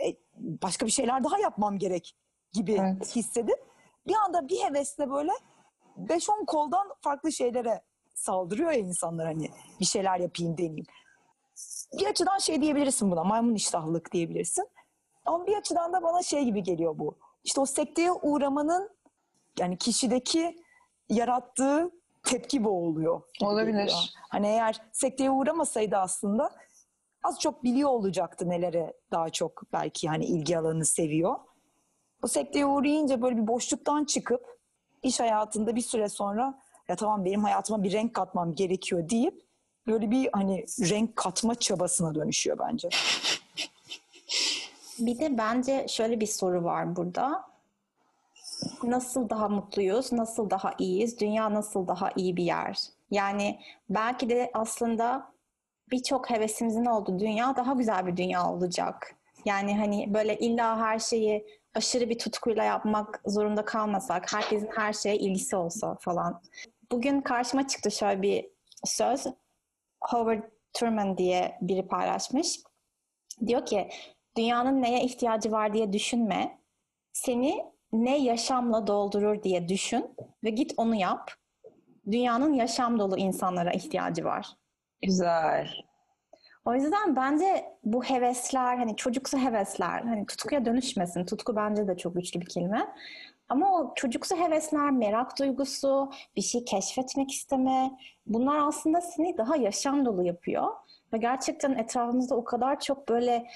E, 0.00 0.16
başka 0.36 0.86
bir 0.86 0.90
şeyler 0.90 1.24
daha 1.24 1.38
yapmam 1.38 1.78
gerek 1.78 2.16
gibi 2.52 2.72
Evet. 2.72 3.16
hissedip 3.16 3.66
bir 4.06 4.14
anda 4.14 4.48
bir 4.48 4.58
hevesle 4.58 5.10
böyle 5.10 5.32
5-10 5.98 6.46
koldan 6.46 6.88
farklı 7.00 7.32
şeylere 7.32 7.82
saldırıyor 8.14 8.70
ya 8.72 8.78
insanlar 8.78 9.26
hani 9.26 9.50
bir 9.80 9.84
şeyler 9.84 10.20
yapayım 10.20 10.58
deneyeyim. 10.58 10.86
Bir 11.98 12.06
açıdan 12.06 12.38
şey 12.38 12.62
diyebilirsin 12.62 13.10
buna 13.10 13.24
maymun 13.24 13.54
iştahlılık 13.54 14.12
diyebilirsin. 14.12 14.68
Ama 15.24 15.46
bir 15.46 15.56
açıdan 15.56 15.92
da 15.92 16.02
bana 16.02 16.22
şey 16.22 16.44
gibi 16.44 16.62
geliyor 16.62 16.98
bu. 16.98 17.18
İşte 17.46 17.60
o 17.60 17.66
sekteye 17.66 18.12
uğramanın 18.12 18.90
yani 19.58 19.78
kişideki 19.78 20.56
yarattığı 21.08 21.90
tepki 22.24 22.64
bu 22.64 22.70
oluyor. 22.70 23.22
Olabilir. 23.42 23.78
geliyor. 23.78 23.98
Hani 24.30 24.46
eğer 24.46 24.82
sekteye 24.92 25.30
uğramasaydı 25.30 25.96
aslında 25.96 26.50
az 27.24 27.40
çok 27.40 27.64
biliyor 27.64 27.90
olacaktı 27.90 28.48
nelere 28.48 28.92
daha 29.10 29.30
çok 29.30 29.62
belki 29.72 30.08
hani 30.08 30.24
ilgi 30.24 30.58
alanını 30.58 30.84
seviyor. 30.84 31.34
O 32.22 32.26
sekteye 32.26 32.66
uğrayınca 32.66 33.22
böyle 33.22 33.36
bir 33.36 33.46
boşluktan 33.46 34.04
çıkıp 34.04 34.58
iş 35.02 35.20
hayatında 35.20 35.76
bir 35.76 35.80
süre 35.80 36.08
sonra 36.08 36.58
ya 36.88 36.96
tamam 36.96 37.24
benim 37.24 37.44
hayatıma 37.44 37.82
bir 37.82 37.92
renk 37.92 38.14
katmam 38.14 38.54
gerekiyor 38.54 39.08
deyip 39.08 39.46
böyle 39.86 40.10
bir 40.10 40.28
hani 40.32 40.64
renk 40.80 41.16
katma 41.16 41.54
çabasına 41.54 42.14
dönüşüyor 42.14 42.58
bence. 42.58 42.88
Bir 44.98 45.18
de 45.18 45.38
bence 45.38 45.86
şöyle 45.88 46.20
bir 46.20 46.26
soru 46.26 46.64
var 46.64 46.96
burada. 46.96 47.44
Nasıl 48.82 49.30
daha 49.30 49.48
mutluyuz? 49.48 50.12
Nasıl 50.12 50.50
daha 50.50 50.74
iyiyiz? 50.78 51.20
Dünya 51.20 51.54
nasıl 51.54 51.88
daha 51.88 52.10
iyi 52.16 52.36
bir 52.36 52.44
yer? 52.44 52.78
Yani 53.10 53.60
belki 53.90 54.28
de 54.28 54.50
aslında 54.54 55.32
birçok 55.90 56.30
hevesimizin 56.30 56.84
olduğu 56.84 57.18
dünya 57.18 57.56
daha 57.56 57.72
güzel 57.72 58.06
bir 58.06 58.16
dünya 58.16 58.50
olacak. 58.50 59.16
Yani 59.44 59.78
hani 59.78 60.14
böyle 60.14 60.38
illa 60.38 60.78
her 60.78 60.98
şeyi 60.98 61.46
aşırı 61.74 62.10
bir 62.10 62.18
tutkuyla 62.18 62.64
yapmak 62.64 63.22
zorunda 63.26 63.64
kalmasak, 63.64 64.32
herkesin 64.32 64.70
her 64.76 64.92
şeye 64.92 65.16
ilgisi 65.16 65.56
olsa 65.56 65.96
falan. 66.00 66.42
Bugün 66.92 67.20
karşıma 67.20 67.68
çıktı 67.68 67.90
şöyle 67.90 68.22
bir 68.22 68.50
söz. 68.84 69.26
Howard 70.00 70.42
Thurman 70.72 71.18
diye 71.18 71.58
biri 71.60 71.86
paylaşmış. 71.86 72.60
Diyor 73.46 73.66
ki 73.66 73.88
dünyanın 74.36 74.82
neye 74.82 75.04
ihtiyacı 75.04 75.52
var 75.52 75.72
diye 75.72 75.92
düşünme. 75.92 76.58
Seni 77.12 77.64
ne 77.92 78.18
yaşamla 78.18 78.86
doldurur 78.86 79.42
diye 79.42 79.68
düşün 79.68 80.14
ve 80.44 80.50
git 80.50 80.74
onu 80.76 80.94
yap. 80.94 81.30
Dünyanın 82.10 82.52
yaşam 82.52 82.98
dolu 82.98 83.16
insanlara 83.16 83.72
ihtiyacı 83.72 84.24
var. 84.24 84.46
Güzel. 85.02 85.68
O 86.64 86.74
yüzden 86.74 87.16
bence 87.16 87.64
bu 87.84 88.04
hevesler, 88.04 88.76
hani 88.76 88.96
çocuksu 88.96 89.38
hevesler, 89.38 90.02
hani 90.02 90.26
tutkuya 90.26 90.64
dönüşmesin. 90.64 91.24
Tutku 91.24 91.56
bence 91.56 91.88
de 91.88 91.96
çok 91.96 92.14
güçlü 92.14 92.40
bir 92.40 92.46
kelime. 92.46 92.94
Ama 93.48 93.74
o 93.74 93.94
çocuksu 93.94 94.36
hevesler, 94.36 94.90
merak 94.90 95.38
duygusu, 95.38 96.10
bir 96.36 96.42
şey 96.42 96.64
keşfetmek 96.64 97.30
isteme, 97.30 97.98
bunlar 98.26 98.68
aslında 98.68 99.00
seni 99.00 99.38
daha 99.38 99.56
yaşam 99.56 100.06
dolu 100.06 100.22
yapıyor. 100.22 100.72
Ve 101.12 101.18
gerçekten 101.18 101.72
etrafımızda 101.72 102.36
o 102.36 102.44
kadar 102.44 102.80
çok 102.80 103.08
böyle 103.08 103.46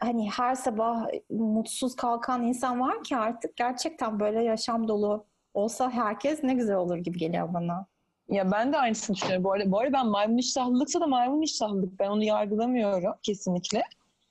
hani 0.00 0.30
her 0.30 0.54
sabah 0.54 1.06
mutsuz 1.30 1.96
kalkan 1.96 2.46
insan 2.46 2.80
var 2.80 3.04
ki 3.04 3.16
artık 3.16 3.56
gerçekten 3.56 4.20
böyle 4.20 4.42
yaşam 4.42 4.88
dolu 4.88 5.24
olsa 5.54 5.90
herkes 5.90 6.42
ne 6.42 6.54
güzel 6.54 6.76
olur 6.76 6.96
gibi 6.96 7.18
geliyor 7.18 7.54
bana. 7.54 7.86
Ya 8.28 8.52
ben 8.52 8.72
de 8.72 8.78
aynısını 8.78 9.16
düşünüyorum. 9.16 9.44
Bu 9.44 9.52
arada, 9.52 9.72
bu 9.72 9.78
arada 9.78 9.92
ben 9.92 10.06
maymun 10.06 10.38
iştahlılıksa 10.38 11.00
da 11.00 11.06
maymun 11.06 11.42
iştahlılık. 11.42 11.98
Ben 11.98 12.08
onu 12.08 12.24
yargılamıyorum 12.24 13.14
kesinlikle. 13.22 13.82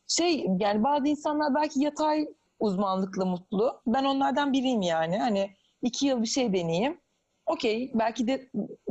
Şey 0.07 0.45
yani 0.59 0.83
bazı 0.83 1.07
insanlar 1.07 1.55
belki 1.55 1.81
yatay 1.81 2.27
uzmanlıkla 2.59 3.25
mutlu. 3.25 3.81
Ben 3.87 4.03
onlardan 4.03 4.53
biriyim 4.53 4.81
yani. 4.81 5.17
Hani 5.17 5.49
iki 5.81 6.05
yıl 6.05 6.21
bir 6.21 6.27
şey 6.27 6.53
deneyeyim. 6.53 7.01
Okey 7.45 7.91
belki 7.95 8.27
de 8.27 8.49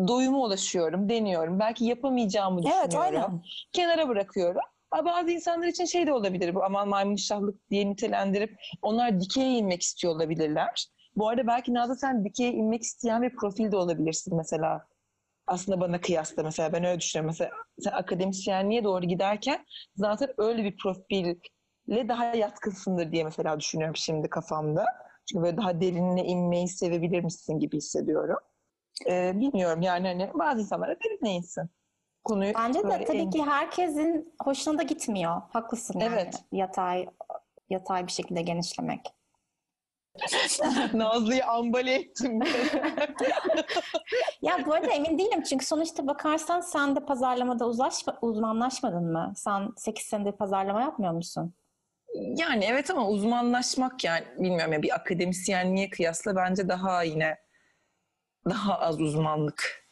doyuma 0.08 0.38
ulaşıyorum, 0.38 1.08
deniyorum. 1.08 1.58
Belki 1.58 1.84
yapamayacağımı 1.84 2.58
düşünüyorum. 2.62 2.90
Evet 2.90 2.96
aynen. 3.02 3.42
kenara 3.72 4.08
bırakıyorum. 4.08 4.60
Bazı 4.92 5.30
insanlar 5.30 5.66
için 5.66 5.84
şey 5.84 6.06
de 6.06 6.12
olabilir 6.12 6.54
bu 6.54 6.64
aman 6.64 6.88
maymun 6.88 7.14
iştahlık 7.14 7.70
diye 7.70 7.90
nitelendirip 7.90 8.56
onlar 8.82 9.20
dikeye 9.20 9.58
inmek 9.58 9.82
istiyor 9.82 10.14
olabilirler. 10.14 10.86
Bu 11.16 11.28
arada 11.28 11.46
belki 11.46 11.74
Nazlı 11.74 11.96
sen 11.96 12.24
dikeye 12.24 12.52
inmek 12.52 12.82
isteyen 12.82 13.22
bir 13.22 13.36
profil 13.36 13.72
de 13.72 13.76
olabilirsin 13.76 14.36
mesela. 14.36 14.86
Aslında 15.46 15.80
bana 15.80 16.00
kıyasla 16.00 16.42
mesela 16.42 16.72
ben 16.72 16.84
öyle 16.84 17.00
düşünüyorum. 17.00 17.28
Mesela 17.28 17.50
sen 17.80 17.92
akademisyenliğe 17.92 18.84
doğru 18.84 19.06
giderken 19.06 19.64
zaten 19.96 20.30
öyle 20.38 20.64
bir 20.64 20.76
profille 20.76 21.36
daha 21.90 22.24
yatkınsındır 22.24 23.12
diye 23.12 23.24
mesela 23.24 23.60
düşünüyorum 23.60 23.96
şimdi 23.96 24.30
kafamda. 24.30 24.84
Çünkü 25.28 25.42
böyle 25.44 25.56
daha 25.56 25.80
derinine 25.80 26.24
inmeyi 26.24 26.68
sevebilir 26.68 27.24
misin 27.24 27.58
gibi 27.58 27.76
hissediyorum. 27.76 28.36
Ee, 29.10 29.32
bilmiyorum 29.36 29.82
yani 29.82 30.08
hani 30.08 30.30
bazı 30.34 30.60
insanlara 30.60 30.96
derine 31.04 31.34
insin. 31.36 31.70
Konuyu 32.28 32.54
Bence 32.54 32.78
de 32.82 33.04
tabii 33.04 33.18
en- 33.18 33.30
ki 33.30 33.42
herkesin 33.42 34.34
hoşuna 34.42 34.78
da 34.78 34.82
gitmiyor. 34.82 35.42
Haklısın 35.52 36.00
yani. 36.00 36.12
Evet. 36.14 36.34
Yatay 36.52 37.06
yatay 37.70 38.06
bir 38.06 38.12
şekilde 38.12 38.42
genişlemek. 38.42 39.00
Nazlı'yı 40.94 41.46
ambale 41.46 41.94
ettim. 41.94 42.40
Ya 44.42 44.66
bu 44.66 44.72
arada 44.72 44.90
emin 44.90 45.18
değilim 45.18 45.42
çünkü 45.42 45.66
sonuçta 45.66 46.06
bakarsan 46.06 46.60
sen 46.60 46.96
de 46.96 47.00
pazarlamada 47.00 47.66
uzlaşma, 47.66 48.18
uzmanlaşmadın 48.22 49.12
mı? 49.12 49.32
Sen 49.36 49.68
8 49.76 50.04
senedir 50.06 50.32
pazarlama 50.32 50.80
yapmıyor 50.80 51.12
musun? 51.12 51.54
Yani 52.14 52.64
evet 52.64 52.90
ama 52.90 53.08
uzmanlaşmak 53.08 54.04
yani 54.04 54.24
bilmiyorum 54.38 54.72
ya 54.72 54.82
bir 54.82 54.94
akademisyenliğe 54.94 55.90
kıyasla 55.90 56.36
bence 56.36 56.68
daha 56.68 57.02
yine 57.02 57.36
daha 58.48 58.78
az 58.78 59.00
uzmanlık. 59.00 59.84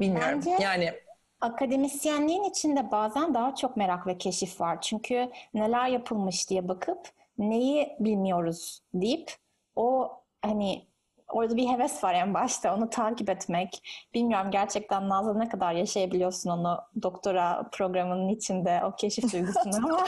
Bilmiyorum. 0.00 0.38
Bence- 0.46 0.56
Yani 0.64 0.92
Akademisyenliğin 1.40 2.44
içinde 2.44 2.90
bazen 2.90 3.34
daha 3.34 3.54
çok 3.54 3.76
merak 3.76 4.06
ve 4.06 4.18
keşif 4.18 4.60
var. 4.60 4.80
Çünkü 4.80 5.30
neler 5.54 5.88
yapılmış 5.88 6.50
diye 6.50 6.68
bakıp 6.68 7.08
neyi 7.38 7.96
bilmiyoruz 8.00 8.82
deyip 8.94 9.32
o 9.76 10.12
hani 10.42 10.86
orada 11.28 11.56
bir 11.56 11.68
heves 11.68 12.04
var 12.04 12.14
en 12.14 12.34
başta 12.34 12.76
onu 12.76 12.90
takip 12.90 13.30
etmek. 13.30 13.82
Bilmiyorum 14.14 14.50
gerçekten 14.50 15.08
Nazlı 15.08 15.38
ne 15.38 15.48
kadar 15.48 15.72
yaşayabiliyorsun 15.72 16.50
onu 16.50 16.80
doktora 17.02 17.68
programının 17.72 18.28
içinde 18.28 18.80
o 18.84 18.96
keşif 18.96 19.32
duygusunu 19.32 19.76
ama 19.76 20.06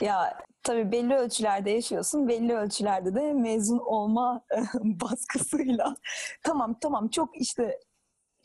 Ya 0.00 0.38
tabii 0.62 0.92
belli 0.92 1.14
ölçülerde 1.14 1.70
yaşıyorsun, 1.70 2.28
belli 2.28 2.54
ölçülerde 2.56 3.14
de 3.14 3.32
mezun 3.32 3.78
olma 3.78 4.42
baskısıyla. 4.74 5.94
Tamam 6.42 6.76
tamam 6.80 7.08
çok 7.08 7.40
işte 7.40 7.80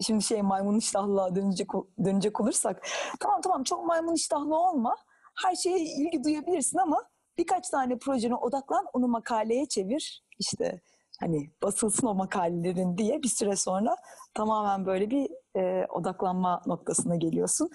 şimdi 0.02 0.24
şey 0.24 0.42
maymun 0.42 0.78
iştahlılığa 0.78 1.36
dönecek, 1.36 1.68
dönecek 2.06 2.42
olursak. 2.42 2.88
Tamam 3.20 3.42
tamam 3.42 3.64
çok 3.64 3.86
maymun 3.86 4.14
iştahlı 4.14 4.56
olma. 4.56 4.96
Her 5.44 5.56
şeye 5.56 5.80
ilgi 5.80 6.24
duyabilirsin 6.24 6.78
ama 6.78 7.04
birkaç 7.38 7.70
tane 7.70 7.98
projene 7.98 8.36
odaklan, 8.36 8.86
onu 8.94 9.08
makaleye 9.08 9.66
çevir. 9.66 10.24
İşte 10.40 10.82
hani 11.20 11.52
basılsın 11.64 12.08
o 12.08 12.14
makalelerin 12.14 12.98
diye 12.98 13.24
bir 13.24 13.28
süre 13.28 13.56
sonra 13.56 13.96
tamamen 14.34 14.86
böyle 14.86 15.10
bir 15.10 15.30
e, 15.56 15.86
odaklanma 15.90 16.62
noktasına 16.66 17.16
geliyorsun. 17.16 17.70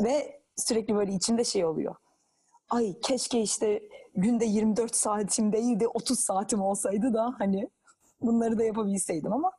Ve 0.00 0.42
sürekli 0.56 0.94
böyle 0.94 1.12
içinde 1.12 1.44
şey 1.44 1.64
oluyor 1.64 1.96
ay 2.72 3.00
keşke 3.00 3.40
işte 3.40 3.82
günde 4.14 4.44
24 4.44 4.96
saatim 4.96 5.52
değil 5.52 5.80
de 5.80 5.88
30 5.88 6.20
saatim 6.20 6.62
olsaydı 6.62 7.14
da 7.14 7.34
hani 7.38 7.68
bunları 8.20 8.58
da 8.58 8.64
yapabilseydim 8.64 9.32
ama 9.32 9.52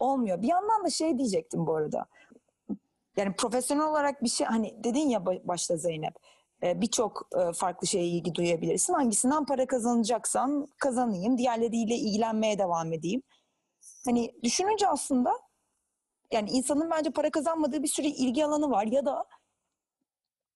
olmuyor. 0.00 0.42
Bir 0.42 0.48
yandan 0.48 0.84
da 0.84 0.90
şey 0.90 1.18
diyecektim 1.18 1.66
bu 1.66 1.74
arada. 1.76 2.06
Yani 3.16 3.36
profesyonel 3.36 3.86
olarak 3.86 4.22
bir 4.24 4.28
şey 4.28 4.46
hani 4.46 4.84
dedin 4.84 5.08
ya 5.08 5.18
ba- 5.18 5.48
başta 5.48 5.76
Zeynep 5.76 6.14
e, 6.62 6.80
birçok 6.80 7.28
e, 7.38 7.52
farklı 7.52 7.86
şeye 7.86 8.06
ilgi 8.06 8.34
duyabilirsin. 8.34 8.94
Hangisinden 8.94 9.46
para 9.46 9.66
kazanacaksan 9.66 10.66
kazanayım, 10.78 11.38
diğerleriyle 11.38 11.94
ilgilenmeye 11.94 12.58
devam 12.58 12.92
edeyim. 12.92 13.22
Hani 14.04 14.34
düşününce 14.42 14.88
aslında 14.88 15.32
yani 16.32 16.50
insanın 16.50 16.90
bence 16.90 17.10
para 17.10 17.30
kazanmadığı 17.30 17.82
bir 17.82 17.88
sürü 17.88 18.06
ilgi 18.06 18.44
alanı 18.44 18.70
var 18.70 18.86
ya 18.86 19.06
da 19.06 19.24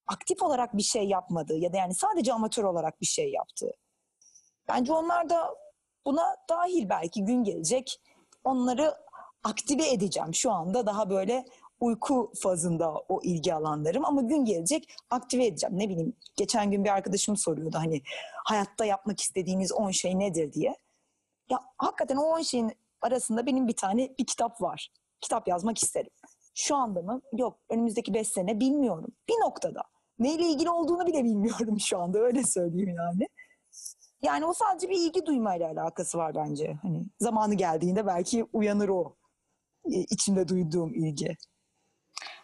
aktif 0.07 0.43
olarak 0.43 0.77
bir 0.77 0.83
şey 0.83 1.09
yapmadığı 1.09 1.57
ya 1.57 1.73
da 1.73 1.77
yani 1.77 1.95
sadece 1.95 2.33
amatör 2.33 2.65
olarak 2.65 3.01
bir 3.01 3.07
şey 3.07 3.33
yaptığı. 3.33 3.73
Bence 4.69 4.93
onlar 4.93 5.29
da 5.29 5.55
buna 6.07 6.37
dahil 6.51 6.89
belki 6.89 7.25
gün 7.25 7.45
gelecek. 7.45 8.01
Onları 8.45 8.95
aktive 9.45 9.89
edeceğim. 9.89 10.35
Şu 10.35 10.51
anda 10.51 10.87
daha 10.87 11.11
böyle 11.11 11.45
uyku 11.81 12.33
fazında 12.43 12.95
o 12.95 13.21
ilgi 13.23 13.55
alanlarım 13.55 14.05
ama 14.05 14.23
gün 14.23 14.45
gelecek 14.45 14.95
aktive 15.11 15.47
edeceğim. 15.47 15.79
Ne 15.79 15.89
bileyim 15.89 16.17
geçen 16.37 16.71
gün 16.71 16.85
bir 16.85 16.91
arkadaşım 16.91 17.37
soruyordu 17.37 17.79
hani 17.79 18.03
hayatta 18.45 18.85
yapmak 18.85 19.21
istediğiniz 19.21 19.73
10 19.73 19.91
şey 19.91 20.19
nedir 20.19 20.53
diye. 20.53 20.77
Ya 21.51 21.59
hakikaten 21.79 22.17
o 22.17 22.23
10 22.23 22.43
şeyin 22.43 22.73
arasında 23.03 23.47
benim 23.47 23.69
bir 23.69 23.77
tane 23.77 24.15
bir 24.19 24.27
kitap 24.27 24.63
var. 24.63 24.93
Kitap 25.21 25.49
yazmak 25.49 25.79
isterim. 25.79 26.11
Şu 26.55 26.77
anda 26.77 27.03
mı? 27.03 27.21
Yok. 27.33 27.59
Önümüzdeki 27.71 28.15
5 28.15 28.29
sene 28.29 28.61
bilmiyorum. 28.61 29.13
Bir 29.29 29.35
noktada. 29.35 29.83
Neyle 30.19 30.43
ilgili 30.43 30.71
olduğunu 30.71 31.07
bile 31.07 31.25
bilmiyorum 31.25 31.81
şu 31.81 31.99
anda 31.99 32.19
öyle 32.19 32.43
söyleyeyim 32.43 32.95
yani. 32.97 33.29
Yani 34.23 34.47
o 34.47 34.53
sadece 34.53 34.89
bir 34.89 34.97
ilgi 34.97 35.27
duymayla 35.27 35.71
alakası 35.71 36.19
var 36.19 36.35
bence. 36.35 36.79
Hani 36.83 37.05
zamanı 37.21 37.55
geldiğinde 37.55 38.07
belki 38.07 38.45
uyanır 38.53 38.89
o 38.89 39.17
e, 39.93 39.99
içimde 39.99 40.49
duyduğum 40.49 40.95
ilgi. 40.95 41.37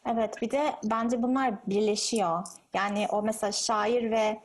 Evet, 0.07 0.43
bir 0.43 0.51
de 0.51 0.75
bence 0.85 1.23
bunlar 1.23 1.55
birleşiyor. 1.67 2.47
Yani 2.75 3.07
o 3.11 3.23
mesela 3.23 3.53
şair 3.53 4.11
ve 4.11 4.41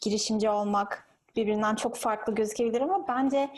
girişimci 0.00 0.50
olmak 0.50 1.10
birbirinden 1.36 1.74
çok 1.74 1.96
farklı 1.96 2.34
gözükebilir 2.34 2.80
ama 2.80 3.08
bence 3.08 3.50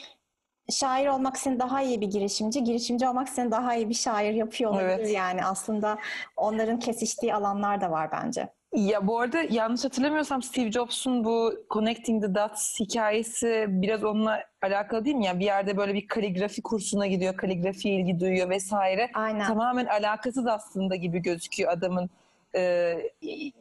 şair 0.70 1.06
olmak 1.06 1.38
seni 1.38 1.58
daha 1.60 1.82
iyi 1.82 2.00
bir 2.00 2.06
girişimci, 2.10 2.64
girişimci 2.64 3.08
olmak 3.08 3.28
seni 3.28 3.50
daha 3.50 3.74
iyi 3.74 3.88
bir 3.88 3.94
şair 3.94 4.34
yapıyor 4.34 4.70
olabilir 4.70 4.98
Evet. 4.98 5.14
yani. 5.14 5.44
Aslında 5.44 5.98
onların 6.36 6.78
kesiştiği 6.78 7.34
alanlar 7.34 7.80
da 7.80 7.90
var 7.90 8.12
bence. 8.12 8.48
Ya 8.72 9.06
bu 9.06 9.20
arada 9.20 9.42
yanlış 9.50 9.84
hatırlamıyorsam 9.84 10.42
Steve 10.42 10.72
Jobs'un 10.72 11.24
bu 11.24 11.54
Connecting 11.70 12.24
the 12.24 12.34
Dots 12.34 12.80
hikayesi 12.80 13.66
biraz 13.68 14.04
onunla 14.04 14.44
alakalı 14.62 15.04
değil 15.04 15.16
mi? 15.16 15.24
Yani 15.24 15.40
bir 15.40 15.44
yerde 15.44 15.76
böyle 15.76 15.94
bir 15.94 16.06
kaligrafi 16.06 16.62
kursuna 16.62 17.06
gidiyor, 17.06 17.36
kaligrafiye 17.36 17.94
ilgi 17.94 18.20
duyuyor 18.20 18.50
vesaire. 18.50 19.10
Aynen. 19.14 19.46
Tamamen 19.46 19.86
alakasız 19.86 20.46
aslında 20.46 20.96
gibi 20.96 21.22
gözüküyor 21.22 21.72
adamın 21.72 22.10
e, 22.54 22.94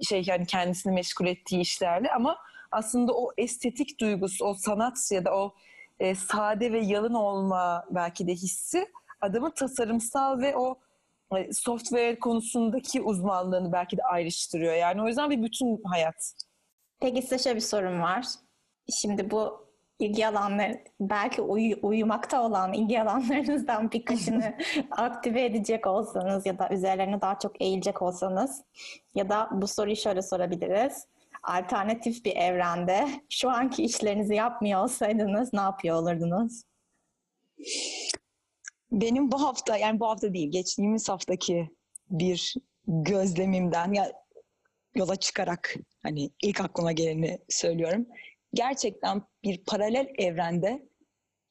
şey 0.09 0.23
yani 0.25 0.45
kendisini 0.45 0.93
meşgul 0.93 1.27
ettiği 1.27 1.61
işlerle 1.61 2.11
ama 2.11 2.37
aslında 2.71 3.13
o 3.13 3.31
estetik 3.37 3.99
duygusu, 3.99 4.45
o 4.45 4.53
sanat 4.53 5.11
ya 5.11 5.25
da 5.25 5.35
o 5.35 5.53
e, 5.99 6.15
sade 6.15 6.71
ve 6.71 6.79
yalın 6.79 7.13
olma 7.13 7.85
belki 7.89 8.27
de 8.27 8.31
hissi 8.31 8.87
adamın 9.21 9.51
tasarımsal 9.51 10.41
ve 10.41 10.57
o 10.57 10.77
software 11.51 12.19
konusundaki 12.19 13.01
uzmanlığını 13.01 13.71
belki 13.71 13.97
de 13.97 14.03
ayrıştırıyor. 14.03 14.73
Yani 14.73 15.01
o 15.01 15.07
yüzden 15.07 15.29
bir 15.29 15.43
bütün 15.43 15.81
hayat. 15.83 16.33
Peki 17.01 17.21
size 17.21 17.37
şöyle 17.37 17.55
bir 17.55 17.61
sorum 17.61 18.01
var. 18.01 18.25
Şimdi 18.93 19.31
bu 19.31 19.67
ilgi 19.99 20.27
alanları, 20.27 20.83
belki 20.99 21.41
uyu- 21.41 21.79
uyumakta 21.81 22.43
olan 22.43 22.73
ilgi 22.73 23.01
alanlarınızdan 23.01 23.91
birkaçını 23.91 24.57
aktive 24.91 25.45
edecek 25.45 25.87
olsanız 25.87 26.45
ya 26.45 26.59
da 26.59 26.69
üzerlerine 26.69 27.21
daha 27.21 27.39
çok 27.39 27.61
eğilecek 27.61 28.01
olsanız 28.01 28.63
ya 29.15 29.29
da 29.29 29.49
bu 29.51 29.67
soruyu 29.67 29.95
şöyle 29.95 30.21
sorabiliriz. 30.21 31.07
Alternatif 31.43 32.25
bir 32.25 32.35
evrende 32.35 33.07
şu 33.29 33.49
anki 33.49 33.83
işlerinizi 33.83 34.35
yapmıyor 34.35 34.83
olsaydınız 34.83 35.53
ne 35.53 35.61
yapıyor 35.61 35.95
olurdunuz? 35.95 36.63
Benim 38.91 39.31
bu 39.31 39.41
hafta 39.41 39.77
yani 39.77 39.99
bu 39.99 40.07
hafta 40.07 40.33
değil 40.33 40.51
geçtiğimiz 40.51 41.09
haftaki 41.09 41.69
bir 42.09 42.53
gözlemimden 42.87 43.93
ya 43.93 44.11
yola 44.95 45.15
çıkarak 45.15 45.75
hani 46.03 46.29
ilk 46.43 46.61
aklıma 46.61 46.91
geleni 46.91 47.39
söylüyorum. 47.49 48.07
Gerçekten 48.53 49.21
bir 49.43 49.63
paralel 49.63 50.07
evrende 50.17 50.87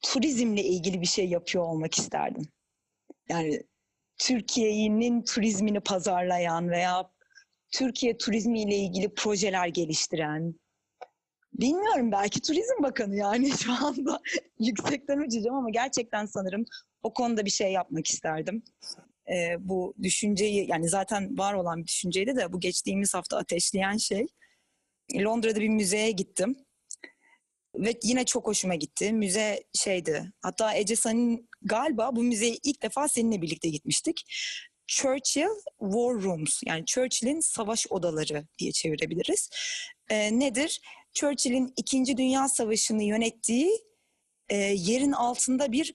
turizmle 0.02 0.64
ilgili 0.64 1.00
bir 1.00 1.06
şey 1.06 1.28
yapıyor 1.28 1.64
olmak 1.64 1.94
isterdim. 1.94 2.48
Yani 3.28 3.62
Türkiye'nin 4.18 5.22
turizmini 5.22 5.80
pazarlayan 5.80 6.70
veya 6.70 7.10
Türkiye 7.72 8.16
turizmiyle 8.16 8.76
ilgili 8.76 9.14
projeler 9.14 9.68
geliştiren 9.68 10.54
bilmiyorum 11.60 12.12
belki 12.12 12.40
Turizm 12.40 12.82
Bakanı 12.82 13.16
yani 13.16 13.50
şu 13.58 13.72
anda 13.72 14.20
yüksekten 14.58 15.18
uçacağım 15.18 15.56
ama 15.56 15.70
gerçekten 15.70 16.26
sanırım 16.26 16.64
o 17.02 17.14
konuda 17.14 17.44
bir 17.44 17.50
şey 17.50 17.72
yapmak 17.72 18.06
isterdim. 18.06 18.62
Ee, 19.28 19.56
bu 19.58 19.94
düşünceyi 20.02 20.70
yani 20.70 20.88
zaten 20.88 21.38
var 21.38 21.54
olan 21.54 21.78
bir 21.78 21.86
düşünceydi 21.86 22.36
de 22.36 22.52
bu 22.52 22.60
geçtiğimiz 22.60 23.14
hafta 23.14 23.36
ateşleyen 23.36 23.96
şey. 23.96 24.26
Londra'da 25.14 25.60
bir 25.60 25.68
müzeye 25.68 26.10
gittim. 26.10 26.56
Ve 27.74 27.98
yine 28.02 28.24
çok 28.24 28.46
hoşuma 28.46 28.74
gitti. 28.74 29.12
Müze 29.12 29.64
şeydi. 29.74 30.32
Hatta 30.42 30.74
Ece 30.74 30.96
San'ın 30.96 31.48
galiba 31.62 32.16
bu 32.16 32.22
müzeye 32.22 32.56
ilk 32.62 32.82
defa 32.82 33.08
seninle 33.08 33.42
birlikte 33.42 33.68
gitmiştik. 33.68 34.24
Churchill 34.86 35.48
War 35.78 36.22
Rooms 36.22 36.60
yani 36.66 36.84
Churchill'in 36.86 37.40
savaş 37.40 37.86
odaları 37.90 38.46
diye 38.58 38.72
çevirebiliriz. 38.72 39.50
Ee, 40.10 40.38
nedir? 40.38 40.80
Churchill'in 41.12 41.72
İkinci 41.76 42.16
Dünya 42.16 42.48
Savaşı'nı 42.48 43.02
yönettiği 43.02 43.70
e, 44.48 44.56
yerin 44.56 45.12
altında 45.12 45.72
bir 45.72 45.94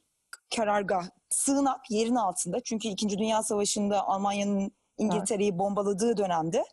karargah, 0.56 1.10
sığınak 1.30 1.92
yerin 1.92 2.16
altında. 2.16 2.60
Çünkü 2.60 2.88
İkinci 2.88 3.18
Dünya 3.18 3.44
Savaşı'nda 3.44 4.08
Almanya'nın 4.08 4.72
İngiltere'yi 4.98 5.60
bombaladığı 5.60 6.18
dönemde 6.18 6.66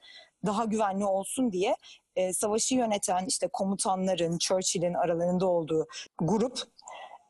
daha 0.47 0.65
güvenli 0.65 1.05
olsun 1.05 1.53
diye 1.53 1.77
e, 2.17 2.33
savaşı 2.33 2.75
yöneten 2.75 3.27
işte 3.27 3.49
komutanların, 3.53 4.39
Churchill'in 4.39 4.95
aralarında 4.95 5.47
olduğu 5.47 5.87
grup 6.19 6.63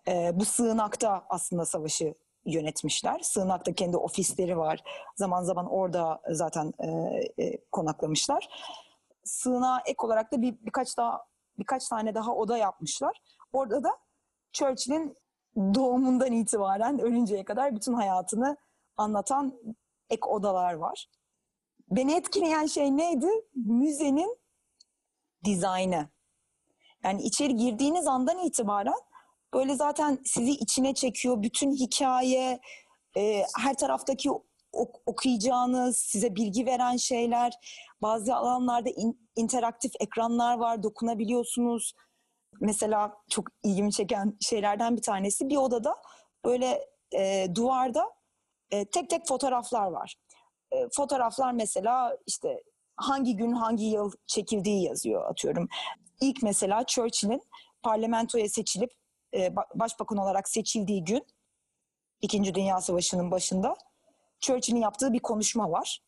e, 0.08 0.30
bu 0.34 0.44
sığınakta 0.44 1.24
aslında 1.28 1.64
savaşı 1.64 2.14
yönetmişler. 2.46 3.20
Sığınakta 3.20 3.72
kendi 3.72 3.96
ofisleri 3.96 4.58
var. 4.58 4.82
Zaman 5.16 5.42
zaman 5.42 5.66
orada 5.70 6.20
zaten 6.30 6.72
e, 6.78 6.88
e, 7.44 7.58
konaklamışlar. 7.72 8.48
Sığınağa 9.24 9.82
ek 9.86 9.96
olarak 9.98 10.32
da 10.32 10.42
bir 10.42 10.54
birkaç 10.66 10.96
daha 10.96 11.24
birkaç 11.58 11.88
tane 11.88 12.14
daha 12.14 12.34
oda 12.34 12.56
yapmışlar. 12.56 13.20
Orada 13.52 13.84
da 13.84 13.98
Churchill'in 14.52 15.16
doğumundan 15.56 16.32
itibaren 16.32 16.98
ölünceye 16.98 17.44
kadar 17.44 17.76
bütün 17.76 17.92
hayatını 17.92 18.56
anlatan 18.96 19.54
ek 20.10 20.26
odalar 20.26 20.74
var. 20.74 21.08
Beni 21.90 22.14
etkileyen 22.14 22.66
şey 22.66 22.96
neydi? 22.96 23.28
Müzenin 23.54 24.38
dizaynı. 25.44 26.08
Yani 27.04 27.22
içeri 27.22 27.56
girdiğiniz 27.56 28.06
andan 28.06 28.38
itibaren 28.38 29.00
böyle 29.54 29.74
zaten 29.74 30.18
sizi 30.24 30.50
içine 30.50 30.94
çekiyor. 30.94 31.42
Bütün 31.42 31.72
hikaye, 31.72 32.60
e, 33.16 33.44
her 33.60 33.74
taraftaki 33.74 34.30
okuyacağınız, 35.06 35.96
size 35.96 36.36
bilgi 36.36 36.66
veren 36.66 36.96
şeyler. 36.96 37.52
Bazı 38.02 38.36
alanlarda 38.36 38.90
in- 38.90 39.28
interaktif 39.36 39.92
ekranlar 40.00 40.58
var, 40.58 40.82
dokunabiliyorsunuz. 40.82 41.94
Mesela 42.60 43.14
çok 43.30 43.48
ilgimi 43.62 43.92
çeken 43.92 44.36
şeylerden 44.40 44.96
bir 44.96 45.02
tanesi 45.02 45.48
bir 45.48 45.56
odada 45.56 45.96
böyle 46.44 46.88
e, 47.14 47.46
duvarda 47.54 48.10
e, 48.70 48.84
tek 48.84 49.10
tek 49.10 49.26
fotoğraflar 49.26 49.86
var. 49.86 50.14
E, 50.72 50.88
fotoğraflar 50.96 51.52
mesela 51.52 52.18
işte 52.26 52.62
hangi 52.96 53.36
gün 53.36 53.52
hangi 53.52 53.84
yıl 53.84 54.12
çekildiği 54.26 54.84
yazıyor 54.84 55.30
atıyorum. 55.30 55.68
İlk 56.20 56.42
mesela 56.42 56.84
Churchill'in 56.86 57.42
parlamentoya 57.82 58.48
seçilip 58.48 58.90
e, 59.32 59.46
ba- 59.46 59.66
başbakan 59.74 60.18
olarak 60.18 60.48
seçildiği 60.48 61.04
gün 61.04 61.26
İkinci 62.20 62.54
Dünya 62.54 62.80
Savaşı'nın 62.80 63.30
başında 63.30 63.76
Churchill'in 64.42 64.80
yaptığı 64.80 65.12
bir 65.12 65.20
konuşma 65.20 65.70
var. 65.70 66.02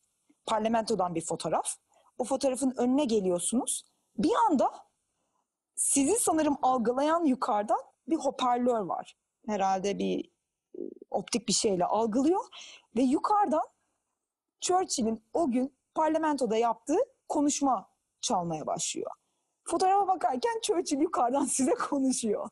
Parlamentodan 0.45 1.15
bir 1.15 1.21
fotoğraf. 1.21 1.75
O 2.17 2.23
fotoğrafın 2.23 2.73
önüne 2.77 3.05
geliyorsunuz. 3.05 3.85
Bir 4.17 4.33
anda 4.49 4.71
sizi 5.75 6.15
sanırım 6.19 6.57
algılayan 6.61 7.25
yukarıdan 7.25 7.79
bir 8.07 8.15
hoparlör 8.15 8.79
var. 8.79 9.17
Herhalde 9.47 9.99
bir 9.99 10.31
e, 10.77 10.81
optik 11.11 11.47
bir 11.47 11.53
şeyle 11.53 11.85
algılıyor 11.85 12.45
ve 12.95 13.01
yukarıdan 13.01 13.67
Churchill'in 14.61 15.23
o 15.33 15.51
gün 15.51 15.77
parlamentoda 15.95 16.57
yaptığı 16.57 16.99
konuşma 17.27 17.89
çalmaya 18.21 18.67
başlıyor. 18.67 19.11
Fotoğrafa 19.63 20.07
bakarken 20.07 20.59
Churchill 20.61 20.99
yukarıdan 20.99 21.45
size 21.45 21.73
konuşuyor. 21.73 22.49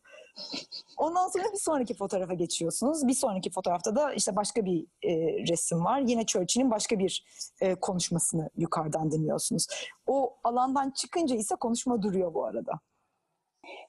Ondan 0.98 1.28
sonra 1.28 1.44
bir 1.54 1.58
sonraki 1.58 1.94
fotoğrafa 1.94 2.34
geçiyorsunuz. 2.34 3.08
Bir 3.08 3.14
sonraki 3.14 3.52
fotoğrafta 3.52 3.96
da 3.96 4.14
işte 4.14 4.36
başka 4.36 4.66
bir 4.66 4.86
e, 5.04 5.12
resim 5.48 5.86
var. 5.86 6.00
Yine 6.00 6.26
Churchill'in 6.26 6.72
başka 6.72 7.00
bir 7.00 7.26
e, 7.62 7.76
konuşmasını 7.76 8.50
yukarıdan 8.58 9.12
dinliyorsunuz. 9.12 9.68
O 10.08 10.38
alandan 10.44 10.92
çıkınca 10.92 11.36
ise 11.36 11.56
konuşma 11.56 12.02
duruyor 12.02 12.34
bu 12.34 12.46
arada. 12.46 12.80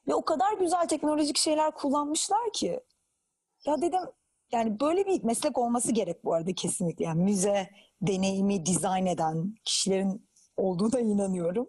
Ve 0.09 0.15
o 0.15 0.25
kadar 0.25 0.53
güzel 0.53 0.89
teknolojik 0.89 1.39
şeyler 1.39 1.71
kullanmışlar 1.71 2.53
ki. 2.53 2.81
Ya 3.67 3.83
dedim 3.83 4.01
yani 4.53 4.81
böyle 4.81 5.07
bir 5.07 5.25
meslek 5.25 5.59
olması 5.59 5.93
gerek 5.93 6.25
bu 6.25 6.35
arada 6.35 6.55
kesinlikle. 6.55 7.05
Yani 7.05 7.23
müze 7.23 7.71
deneyimi 8.03 8.67
dizayn 8.67 9.07
eden 9.07 9.55
kişilerin 9.65 10.29
olduğuna 10.57 11.01
inanıyorum. 11.01 11.69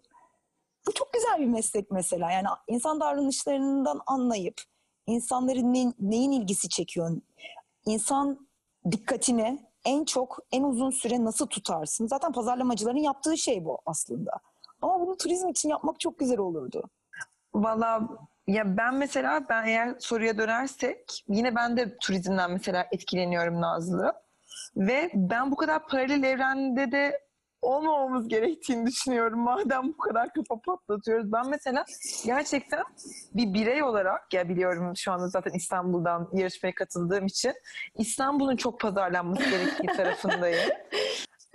Bu 0.88 0.94
çok 0.94 1.14
güzel 1.14 1.40
bir 1.40 1.46
meslek 1.46 1.92
mesela. 1.92 2.32
Yani 2.32 2.48
insan 2.68 3.00
davranışlarından 3.00 4.02
anlayıp 4.08 4.62
insanların 5.08 5.74
ne- 5.74 5.94
neyin 6.00 6.32
ilgisi 6.32 6.70
çekiyor, 6.70 7.12
insan 7.86 8.48
dikkatini 8.92 9.60
en 9.86 10.06
çok 10.06 10.40
en 10.52 10.64
uzun 10.64 10.90
süre 10.90 11.24
nasıl 11.26 11.48
tutarsın? 11.48 12.08
Zaten 12.08 12.32
pazarlamacıların 12.32 12.98
yaptığı 12.98 13.38
şey 13.38 13.66
bu 13.66 13.80
aslında. 13.86 14.32
Ama 14.82 15.00
bunu 15.00 15.18
turizm 15.18 15.48
için 15.50 15.70
yapmak 15.70 16.00
çok 16.00 16.20
güzel 16.20 16.40
olurdu. 16.40 16.84
Valla 17.54 18.02
ya 18.48 18.78
ben 18.78 18.96
mesela 18.96 19.50
ben 19.50 19.68
eğer 19.68 19.96
soruya 20.00 20.38
dönersek 20.38 21.24
yine 21.28 21.56
ben 21.56 21.78
de 21.78 21.98
turizmden 21.98 22.52
mesela 22.52 22.88
etkileniyorum 22.92 23.62
Nazlı. 23.62 24.14
Ve 24.78 25.12
ben 25.14 25.52
bu 25.52 25.56
kadar 25.56 25.88
paralel 25.88 26.24
evrende 26.24 26.92
de 26.92 27.25
olmamamız 27.66 28.28
gerektiğini 28.28 28.86
düşünüyorum. 28.86 29.40
Madem 29.40 29.88
bu 29.88 29.98
kadar 29.98 30.34
kafa 30.34 30.62
patlatıyoruz. 30.62 31.32
Ben 31.32 31.50
mesela 31.50 31.86
gerçekten 32.26 32.84
bir 33.34 33.54
birey 33.54 33.84
olarak 33.84 34.34
ya 34.34 34.50
biliyorum 34.50 34.94
şu 34.98 35.12
anda 35.12 35.28
zaten 35.28 35.52
İstanbul'dan 35.52 36.30
yarışmaya 36.34 36.76
katıldığım 36.76 37.26
için 37.26 37.54
İstanbul'un 37.96 38.56
çok 38.56 38.80
pazarlanması 38.80 39.50
gerektiği 39.50 39.88
tarafındayım. 39.98 40.70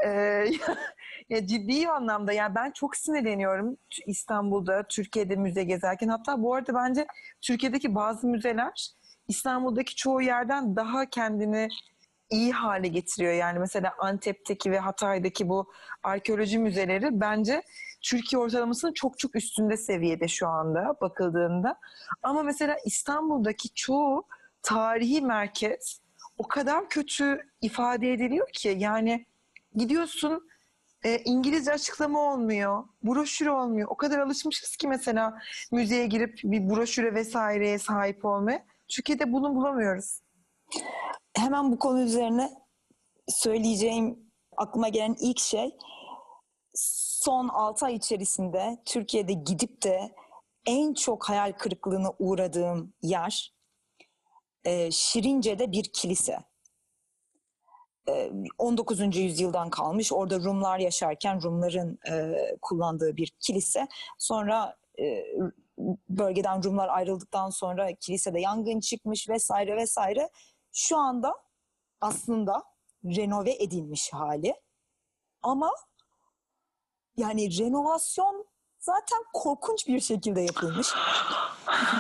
Ee, 0.05 0.09
ya, 0.09 0.77
ya 1.29 1.47
ciddi 1.47 1.89
anlamda 1.89 2.33
yani 2.33 2.55
ben 2.55 2.71
çok 2.71 2.97
sinirleniyorum 2.97 3.77
İstanbul'da, 4.07 4.83
Türkiye'de 4.89 5.37
müze 5.37 5.65
gezerken. 5.65 6.09
Hatta 6.09 6.43
bu 6.43 6.55
arada 6.55 6.75
bence 6.75 7.07
Türkiye'deki 7.41 7.95
bazı 7.95 8.27
müzeler 8.27 8.91
İstanbul'daki 9.29 9.97
çoğu 9.97 10.23
yerden 10.23 10.77
daha 10.77 11.07
kendini 11.07 11.69
iyi 12.31 12.53
hale 12.53 12.89
getiriyor. 12.89 13.33
Yani 13.33 13.59
mesela 13.59 13.95
Antep'teki 13.99 14.71
ve 14.71 14.79
Hatay'daki 14.79 15.49
bu 15.49 15.73
arkeoloji 16.03 16.59
müzeleri 16.59 17.21
bence 17.21 17.63
Türkiye 18.03 18.41
ortalamasının 18.41 18.93
çok 18.93 19.19
çok 19.19 19.37
üstünde 19.37 19.77
seviyede 19.77 20.29
şu 20.29 20.49
anda 20.49 20.97
bakıldığında. 21.01 21.79
Ama 22.23 22.43
mesela 22.43 22.77
İstanbul'daki 22.85 23.75
çoğu 23.75 24.27
tarihi 24.63 25.21
merkez 25.21 26.01
o 26.39 26.49
kadar 26.49 26.89
kötü 26.89 27.41
ifade 27.61 28.13
ediliyor 28.13 28.49
ki 28.53 28.75
yani 28.79 29.27
gidiyorsun 29.77 30.49
e, 31.05 31.19
İngilizce 31.19 31.73
açıklama 31.73 32.21
olmuyor, 32.21 32.85
broşür 33.03 33.47
olmuyor. 33.47 33.89
O 33.91 33.97
kadar 33.97 34.19
alışmışız 34.19 34.77
ki 34.77 34.89
mesela 34.89 35.39
müzeye 35.73 36.07
girip 36.07 36.41
bir 36.45 36.71
broşüre 36.71 37.15
vesaireye 37.15 37.79
sahip 37.79 38.25
olmaya. 38.25 38.65
Türkiye'de 38.89 39.33
bunu 39.33 39.55
bulamıyoruz. 39.55 40.21
Hemen 41.37 41.73
bu 41.73 41.79
konu 41.79 42.01
üzerine 42.01 42.51
söyleyeceğim 43.29 44.33
aklıma 44.57 44.89
gelen 44.89 45.17
ilk 45.21 45.39
şey 45.39 45.77
son 46.75 47.49
6 47.49 47.87
ay 47.87 47.95
içerisinde 47.95 48.83
Türkiye'de 48.85 49.33
gidip 49.33 49.83
de 49.83 50.15
en 50.67 50.95
çok 50.95 51.29
hayal 51.29 51.53
kırıklığına 51.53 52.13
uğradığım 52.19 52.95
yer 53.03 53.55
e, 54.65 54.91
Şirince'de 54.91 55.73
bir 55.73 55.85
kilise. 55.93 56.39
E, 58.09 58.31
19. 58.59 59.17
yüzyıldan 59.17 59.71
kalmış. 59.71 60.13
Orada 60.13 60.41
Rumlar 60.41 60.79
yaşarken 60.79 61.43
Rumların 61.43 61.99
e, 62.11 62.35
kullandığı 62.63 63.17
bir 63.17 63.33
kilise. 63.41 63.89
Sonra 64.19 64.77
e, 64.99 65.25
bölgeden 66.09 66.63
Rumlar 66.65 66.89
ayrıldıktan 66.89 67.51
sonra 67.51 67.95
kilisede 67.95 68.41
yangın 68.41 68.81
çıkmış 68.81 69.29
vesaire 69.29 69.77
vesaire. 69.77 70.31
Şu 70.73 70.97
anda 70.99 71.35
aslında 72.01 72.65
renove 73.05 73.53
edilmiş 73.53 74.13
hali. 74.13 74.55
Ama 75.43 75.71
yani 77.17 77.59
renovasyon 77.59 78.47
zaten 78.79 79.19
korkunç 79.33 79.87
bir 79.89 80.01
şekilde 80.01 80.41
yapılmış. 80.41 80.89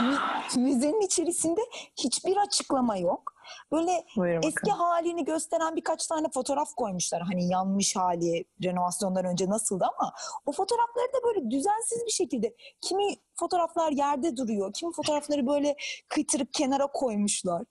Mü- 0.03 0.63
Müzenin 0.63 1.01
içerisinde 1.01 1.61
hiçbir 1.97 2.37
açıklama 2.37 2.97
yok. 2.97 3.33
Böyle 3.73 4.05
Buyurun 4.17 4.43
eski 4.43 4.63
bakalım. 4.67 4.79
halini 4.79 5.25
gösteren 5.25 5.77
birkaç 5.77 6.07
tane 6.07 6.27
fotoğraf 6.35 6.75
koymuşlar. 6.75 7.23
Hani 7.23 7.49
yanmış 7.49 7.97
hali 7.97 8.45
renovasyondan 8.65 9.25
önce 9.25 9.49
nasıldı 9.49 9.85
ama 9.99 10.13
o 10.47 10.53
fotoğrafları 10.53 11.13
da 11.13 11.19
böyle 11.25 11.51
düzensiz 11.51 12.07
bir 12.07 12.11
şekilde 12.11 12.57
kimi 12.81 13.17
fotoğraflar 13.35 13.93
yerde 13.93 14.37
duruyor, 14.37 14.73
kimi 14.73 14.93
fotoğrafları 14.93 15.47
böyle 15.47 15.77
kıytırıp 16.09 16.55
kenara 16.55 16.87
koymuşlar. 16.87 17.63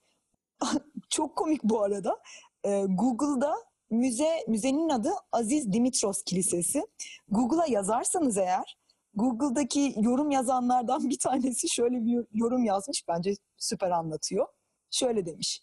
Çok 1.10 1.36
komik 1.36 1.64
bu 1.64 1.82
arada. 1.82 2.18
Ee, 2.64 2.84
Google'da 2.88 3.54
müze 3.90 4.44
müzenin 4.48 4.88
adı 4.88 5.10
Aziz 5.32 5.72
Dimitros 5.72 6.22
Kilisesi. 6.22 6.82
Google'a 7.28 7.66
yazarsanız 7.66 8.38
eğer 8.38 8.78
Google'daki 9.14 9.94
yorum 9.96 10.30
yazanlardan 10.30 11.10
bir 11.10 11.18
tanesi 11.18 11.68
şöyle 11.68 12.04
bir 12.04 12.26
yorum 12.32 12.64
yazmış. 12.64 13.04
Bence 13.08 13.34
süper 13.56 13.90
anlatıyor. 13.90 14.46
Şöyle 14.90 15.26
demiş. 15.26 15.62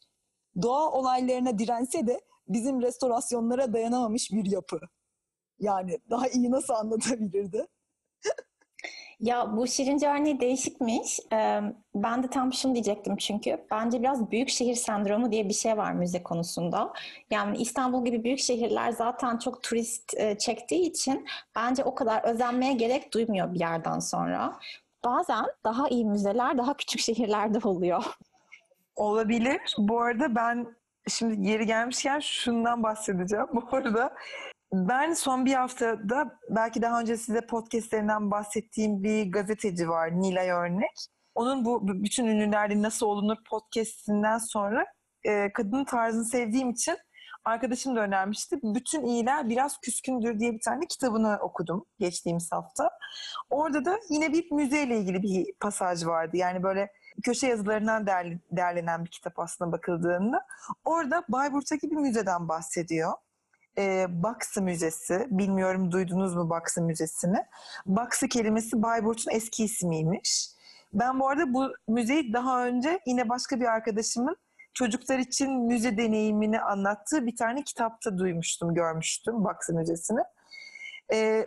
Doğa 0.61 0.91
olaylarına 0.91 1.57
dirense 1.57 2.07
de 2.07 2.21
bizim 2.47 2.81
restorasyonlara 2.81 3.73
dayanamamış 3.73 4.31
bir 4.31 4.51
yapı. 4.51 4.79
Yani 5.59 5.99
daha 6.09 6.27
iyi 6.27 6.51
nasıl 6.51 6.73
anlatabilirdi? 6.73 7.67
Ya 9.19 9.57
bu 9.57 9.67
Şirince 9.67 10.09
örneği 10.09 10.39
değişikmiş. 10.39 11.19
Ee, 11.33 11.61
ben 11.95 12.23
de 12.23 12.27
tam 12.27 12.53
şunu 12.53 12.73
diyecektim 12.73 13.17
çünkü. 13.17 13.65
Bence 13.71 13.99
biraz 13.99 14.31
büyük 14.31 14.49
şehir 14.49 14.75
sendromu 14.75 15.31
diye 15.31 15.49
bir 15.49 15.53
şey 15.53 15.77
var 15.77 15.93
müze 15.93 16.23
konusunda. 16.23 16.93
Yani 17.31 17.57
İstanbul 17.57 18.05
gibi 18.05 18.23
büyük 18.23 18.39
şehirler 18.39 18.91
zaten 18.91 19.37
çok 19.37 19.63
turist 19.63 20.13
e, 20.17 20.37
çektiği 20.37 20.89
için 20.89 21.25
bence 21.55 21.83
o 21.83 21.95
kadar 21.95 22.23
özenmeye 22.23 22.73
gerek 22.73 23.13
duymuyor 23.13 23.53
bir 23.53 23.59
yerden 23.59 23.99
sonra. 23.99 24.59
Bazen 25.05 25.45
daha 25.63 25.89
iyi 25.89 26.05
müzeler 26.05 26.57
daha 26.57 26.77
küçük 26.77 26.99
şehirlerde 27.01 27.67
oluyor. 27.67 28.03
Olabilir. 28.95 29.75
Bu 29.77 30.01
arada 30.01 30.35
ben 30.35 30.67
şimdi 31.07 31.49
yeri 31.49 31.65
gelmişken 31.65 32.19
şundan 32.19 32.83
bahsedeceğim. 32.83 33.47
Bu 33.53 33.75
arada 33.75 34.13
ben 34.73 35.13
son 35.13 35.45
bir 35.45 35.53
haftada 35.53 36.39
belki 36.49 36.81
daha 36.81 36.99
önce 36.99 37.17
size 37.17 37.41
podcastlerinden 37.41 38.31
bahsettiğim 38.31 39.03
bir 39.03 39.31
gazeteci 39.31 39.89
var 39.89 40.21
Nilay 40.21 40.49
Örnek. 40.49 41.07
onun 41.35 41.65
bu 41.65 41.87
bütün 42.03 42.25
ünlülerde 42.25 42.81
nasıl 42.81 43.05
olunur 43.05 43.37
podcastinden 43.49 44.37
sonra 44.37 44.85
e, 45.23 45.53
kadının 45.53 45.85
tarzını 45.85 46.25
sevdiğim 46.25 46.69
için 46.69 46.97
arkadaşım 47.45 47.95
da 47.95 47.99
önermişti. 47.99 48.59
Bütün 48.63 49.05
iyiler 49.05 49.49
biraz 49.49 49.77
küskündür 49.81 50.39
diye 50.39 50.53
bir 50.53 50.61
tane 50.61 50.85
kitabını 50.87 51.37
okudum 51.41 51.85
geçtiğimiz 51.99 52.51
hafta. 52.51 52.89
Orada 53.49 53.85
da 53.85 53.99
yine 54.09 54.33
bir 54.33 54.51
müzeyle 54.51 54.97
ilgili 54.97 55.23
bir 55.23 55.45
pasaj 55.59 56.05
vardı. 56.05 56.37
Yani 56.37 56.63
böyle 56.63 56.91
köşe 57.23 57.47
yazılarından 57.47 58.05
derli- 58.05 58.39
derlenen 58.51 59.05
bir 59.05 59.09
kitap 59.11 59.39
aslında 59.39 59.71
bakıldığında. 59.71 60.45
Orada 60.85 61.23
Bayburt'taki 61.29 61.91
bir 61.91 61.95
müzeden 61.95 62.49
bahsediyor. 62.49 63.13
Ee, 63.79 64.05
Baksı 64.09 64.61
Müzesi. 64.61 65.27
Bilmiyorum 65.29 65.91
duydunuz 65.91 66.35
mu 66.35 66.49
Baksı 66.49 66.81
Müzesi'ni? 66.81 67.45
Baksı 67.85 68.27
kelimesi 68.27 68.81
Bayburt'un 68.81 69.31
eski 69.31 69.63
ismiymiş. 69.63 70.47
Ben 70.93 71.19
bu 71.19 71.29
arada 71.29 71.53
bu 71.53 71.73
müzeyi 71.87 72.33
daha 72.33 72.65
önce 72.65 72.99
yine 73.05 73.29
başka 73.29 73.59
bir 73.59 73.65
arkadaşımın 73.65 74.37
çocuklar 74.73 75.19
için 75.19 75.51
müze 75.51 75.97
deneyimini 75.97 76.61
anlattığı 76.61 77.25
bir 77.25 77.35
tane 77.35 77.63
kitapta 77.63 78.17
duymuştum, 78.17 78.73
görmüştüm 78.73 79.43
Baksı 79.43 79.73
Müzesi'ni. 79.73 80.21
Ee, 81.13 81.45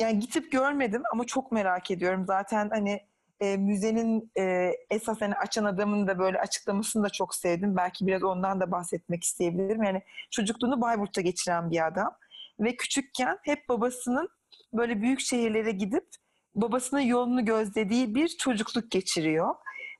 yani 0.00 0.18
gidip 0.18 0.52
görmedim 0.52 1.02
ama 1.12 1.24
çok 1.24 1.52
merak 1.52 1.90
ediyorum. 1.90 2.24
Zaten 2.26 2.70
hani 2.70 3.00
e, 3.40 3.56
müzenin 3.56 4.32
e, 4.38 4.72
esas 4.90 5.20
hani 5.20 5.34
açan 5.34 5.64
adamın 5.64 6.06
da 6.06 6.18
böyle 6.18 6.40
açıklamasını 6.40 7.04
da 7.04 7.08
çok 7.08 7.34
sevdim. 7.34 7.76
Belki 7.76 8.06
biraz 8.06 8.22
ondan 8.22 8.60
da 8.60 8.70
bahsetmek 8.70 9.24
isteyebilirim. 9.24 9.82
Yani 9.82 10.02
çocukluğunu 10.30 10.80
Bayburt'ta 10.80 11.20
geçiren 11.20 11.70
bir 11.70 11.86
adam. 11.86 12.16
Ve 12.60 12.76
küçükken 12.76 13.38
hep 13.42 13.68
babasının 13.68 14.28
böyle 14.72 15.02
büyük 15.02 15.20
şehirlere 15.20 15.70
gidip 15.70 16.06
babasının 16.54 17.00
yolunu 17.00 17.44
gözlediği 17.44 18.14
bir 18.14 18.28
çocukluk 18.28 18.90
geçiriyor. 18.90 19.54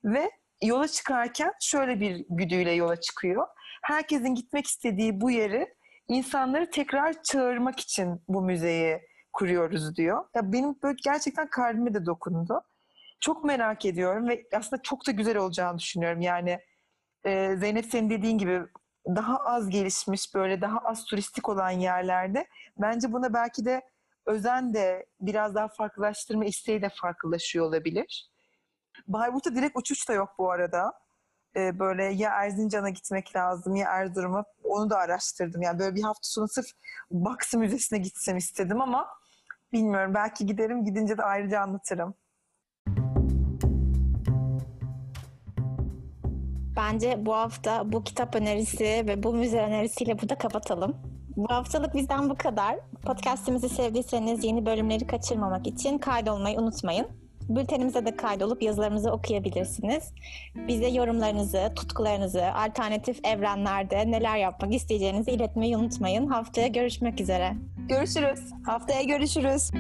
Ve 0.05 0.31
yola 0.63 0.89
çıkarken 0.89 1.53
şöyle 1.61 2.01
bir 2.01 2.25
güdüyle 2.31 2.73
yola 2.73 3.01
çıkıyor. 3.01 3.47
Herkesin 3.83 4.35
gitmek 4.35 4.67
istediği 4.67 5.21
bu 5.21 5.31
yeri 5.31 5.75
insanları 6.09 6.71
tekrar 6.71 7.23
çağırmak 7.23 7.81
için 7.81 8.21
bu 8.29 8.43
müzeyi 8.43 9.01
kuruyoruz 9.33 9.97
diyor. 9.97 10.25
Ya 10.35 10.53
benim 10.53 10.75
böyle 10.83 10.97
gerçekten 11.05 11.51
kalbime 11.51 11.95
de 11.95 12.07
dokundu. 12.07 12.61
Çok 13.21 13.45
merak 13.45 13.85
ediyorum 13.87 14.29
ve 14.29 14.47
aslında 14.55 14.83
çok 14.83 15.07
da 15.07 15.11
güzel 15.11 15.37
olacağını 15.37 15.79
düşünüyorum. 15.79 16.21
Yani 16.21 16.61
e, 17.25 17.57
Zeynep 17.57 17.87
senin 17.87 18.11
dediğin 18.11 18.39
gibi 18.39 18.63
daha 19.07 19.37
az 19.37 19.71
gelişmiş, 19.71 20.35
böyle 20.35 20.61
daha 20.61 20.79
az 20.79 21.05
turistik 21.05 21.49
olan 21.49 21.71
yerlerde 21.71 22.47
bence 22.79 23.13
buna 23.13 23.35
belki 23.35 23.65
de 23.65 23.83
özen 24.27 24.75
de 24.75 25.07
biraz 25.21 25.55
daha 25.55 25.69
farklılaştırma 25.69 26.45
isteği 26.45 26.83
de 26.83 26.89
farklılaşıyor 26.89 27.67
olabilir. 27.67 28.31
Bayburt'ta 29.07 29.55
direkt 29.55 29.79
uçuş 29.79 30.09
da 30.09 30.13
yok 30.13 30.31
bu 30.39 30.51
arada. 30.51 30.93
Ee, 31.57 31.79
böyle 31.79 32.05
ya 32.05 32.31
Erzincan'a 32.31 32.91
gitmek 32.91 33.37
lazım 33.37 33.77
ya 33.77 33.91
Erzurum'a. 33.91 34.45
Onu 34.65 34.91
da 34.91 34.99
araştırdım. 34.99 35.63
Yani 35.63 35.79
böyle 35.79 35.95
bir 35.95 36.03
hafta 36.03 36.21
sonu 36.23 36.49
sırf 36.49 36.67
Baksı 37.11 37.59
Müzesi'ne 37.59 37.99
gitsem 37.99 38.37
istedim 38.37 38.81
ama 38.81 39.09
bilmiyorum. 39.73 40.15
Belki 40.15 40.47
giderim. 40.47 40.85
Gidince 40.85 41.19
de 41.19 41.23
ayrıca 41.23 41.61
anlatırım. 41.61 42.15
Bence 46.79 47.27
bu 47.27 47.35
hafta 47.35 47.93
bu 47.93 48.05
kitap 48.05 48.37
önerisi 48.37 48.85
ve 48.85 49.23
bu 49.23 49.33
müze 49.33 49.61
önerisiyle 49.61 50.23
burada 50.23 50.35
kapatalım. 50.35 50.97
Bu 51.37 51.47
haftalık 51.49 51.95
bizden 51.95 52.31
bu 52.31 52.35
kadar. 52.35 52.77
Podcast'imizi 53.07 53.69
sevdiyseniz 53.69 54.45
yeni 54.45 54.67
bölümleri 54.67 55.07
kaçırmamak 55.07 55.67
için 55.67 55.99
kaydolmayı 55.99 56.59
unutmayın. 56.59 57.07
Bültenimize 57.49 58.07
de 58.07 58.17
kaydolup 58.17 58.63
yazılarımızı 58.63 59.11
okuyabilirsiniz. 59.11 60.13
Bize 60.55 60.89
yorumlarınızı, 60.89 61.73
tutkularınızı, 61.77 62.53
alternatif 62.55 63.25
evrenlerde 63.25 64.11
neler 64.11 64.37
yapmak 64.37 64.75
isteyeceğinizi 64.75 65.31
iletmeyi 65.31 65.77
unutmayın. 65.77 66.27
Haftaya 66.27 66.67
görüşmek 66.67 67.21
üzere. 67.21 67.53
Görüşürüz. 67.89 68.41
Haftaya 68.67 69.03
görüşürüz. 69.03 69.71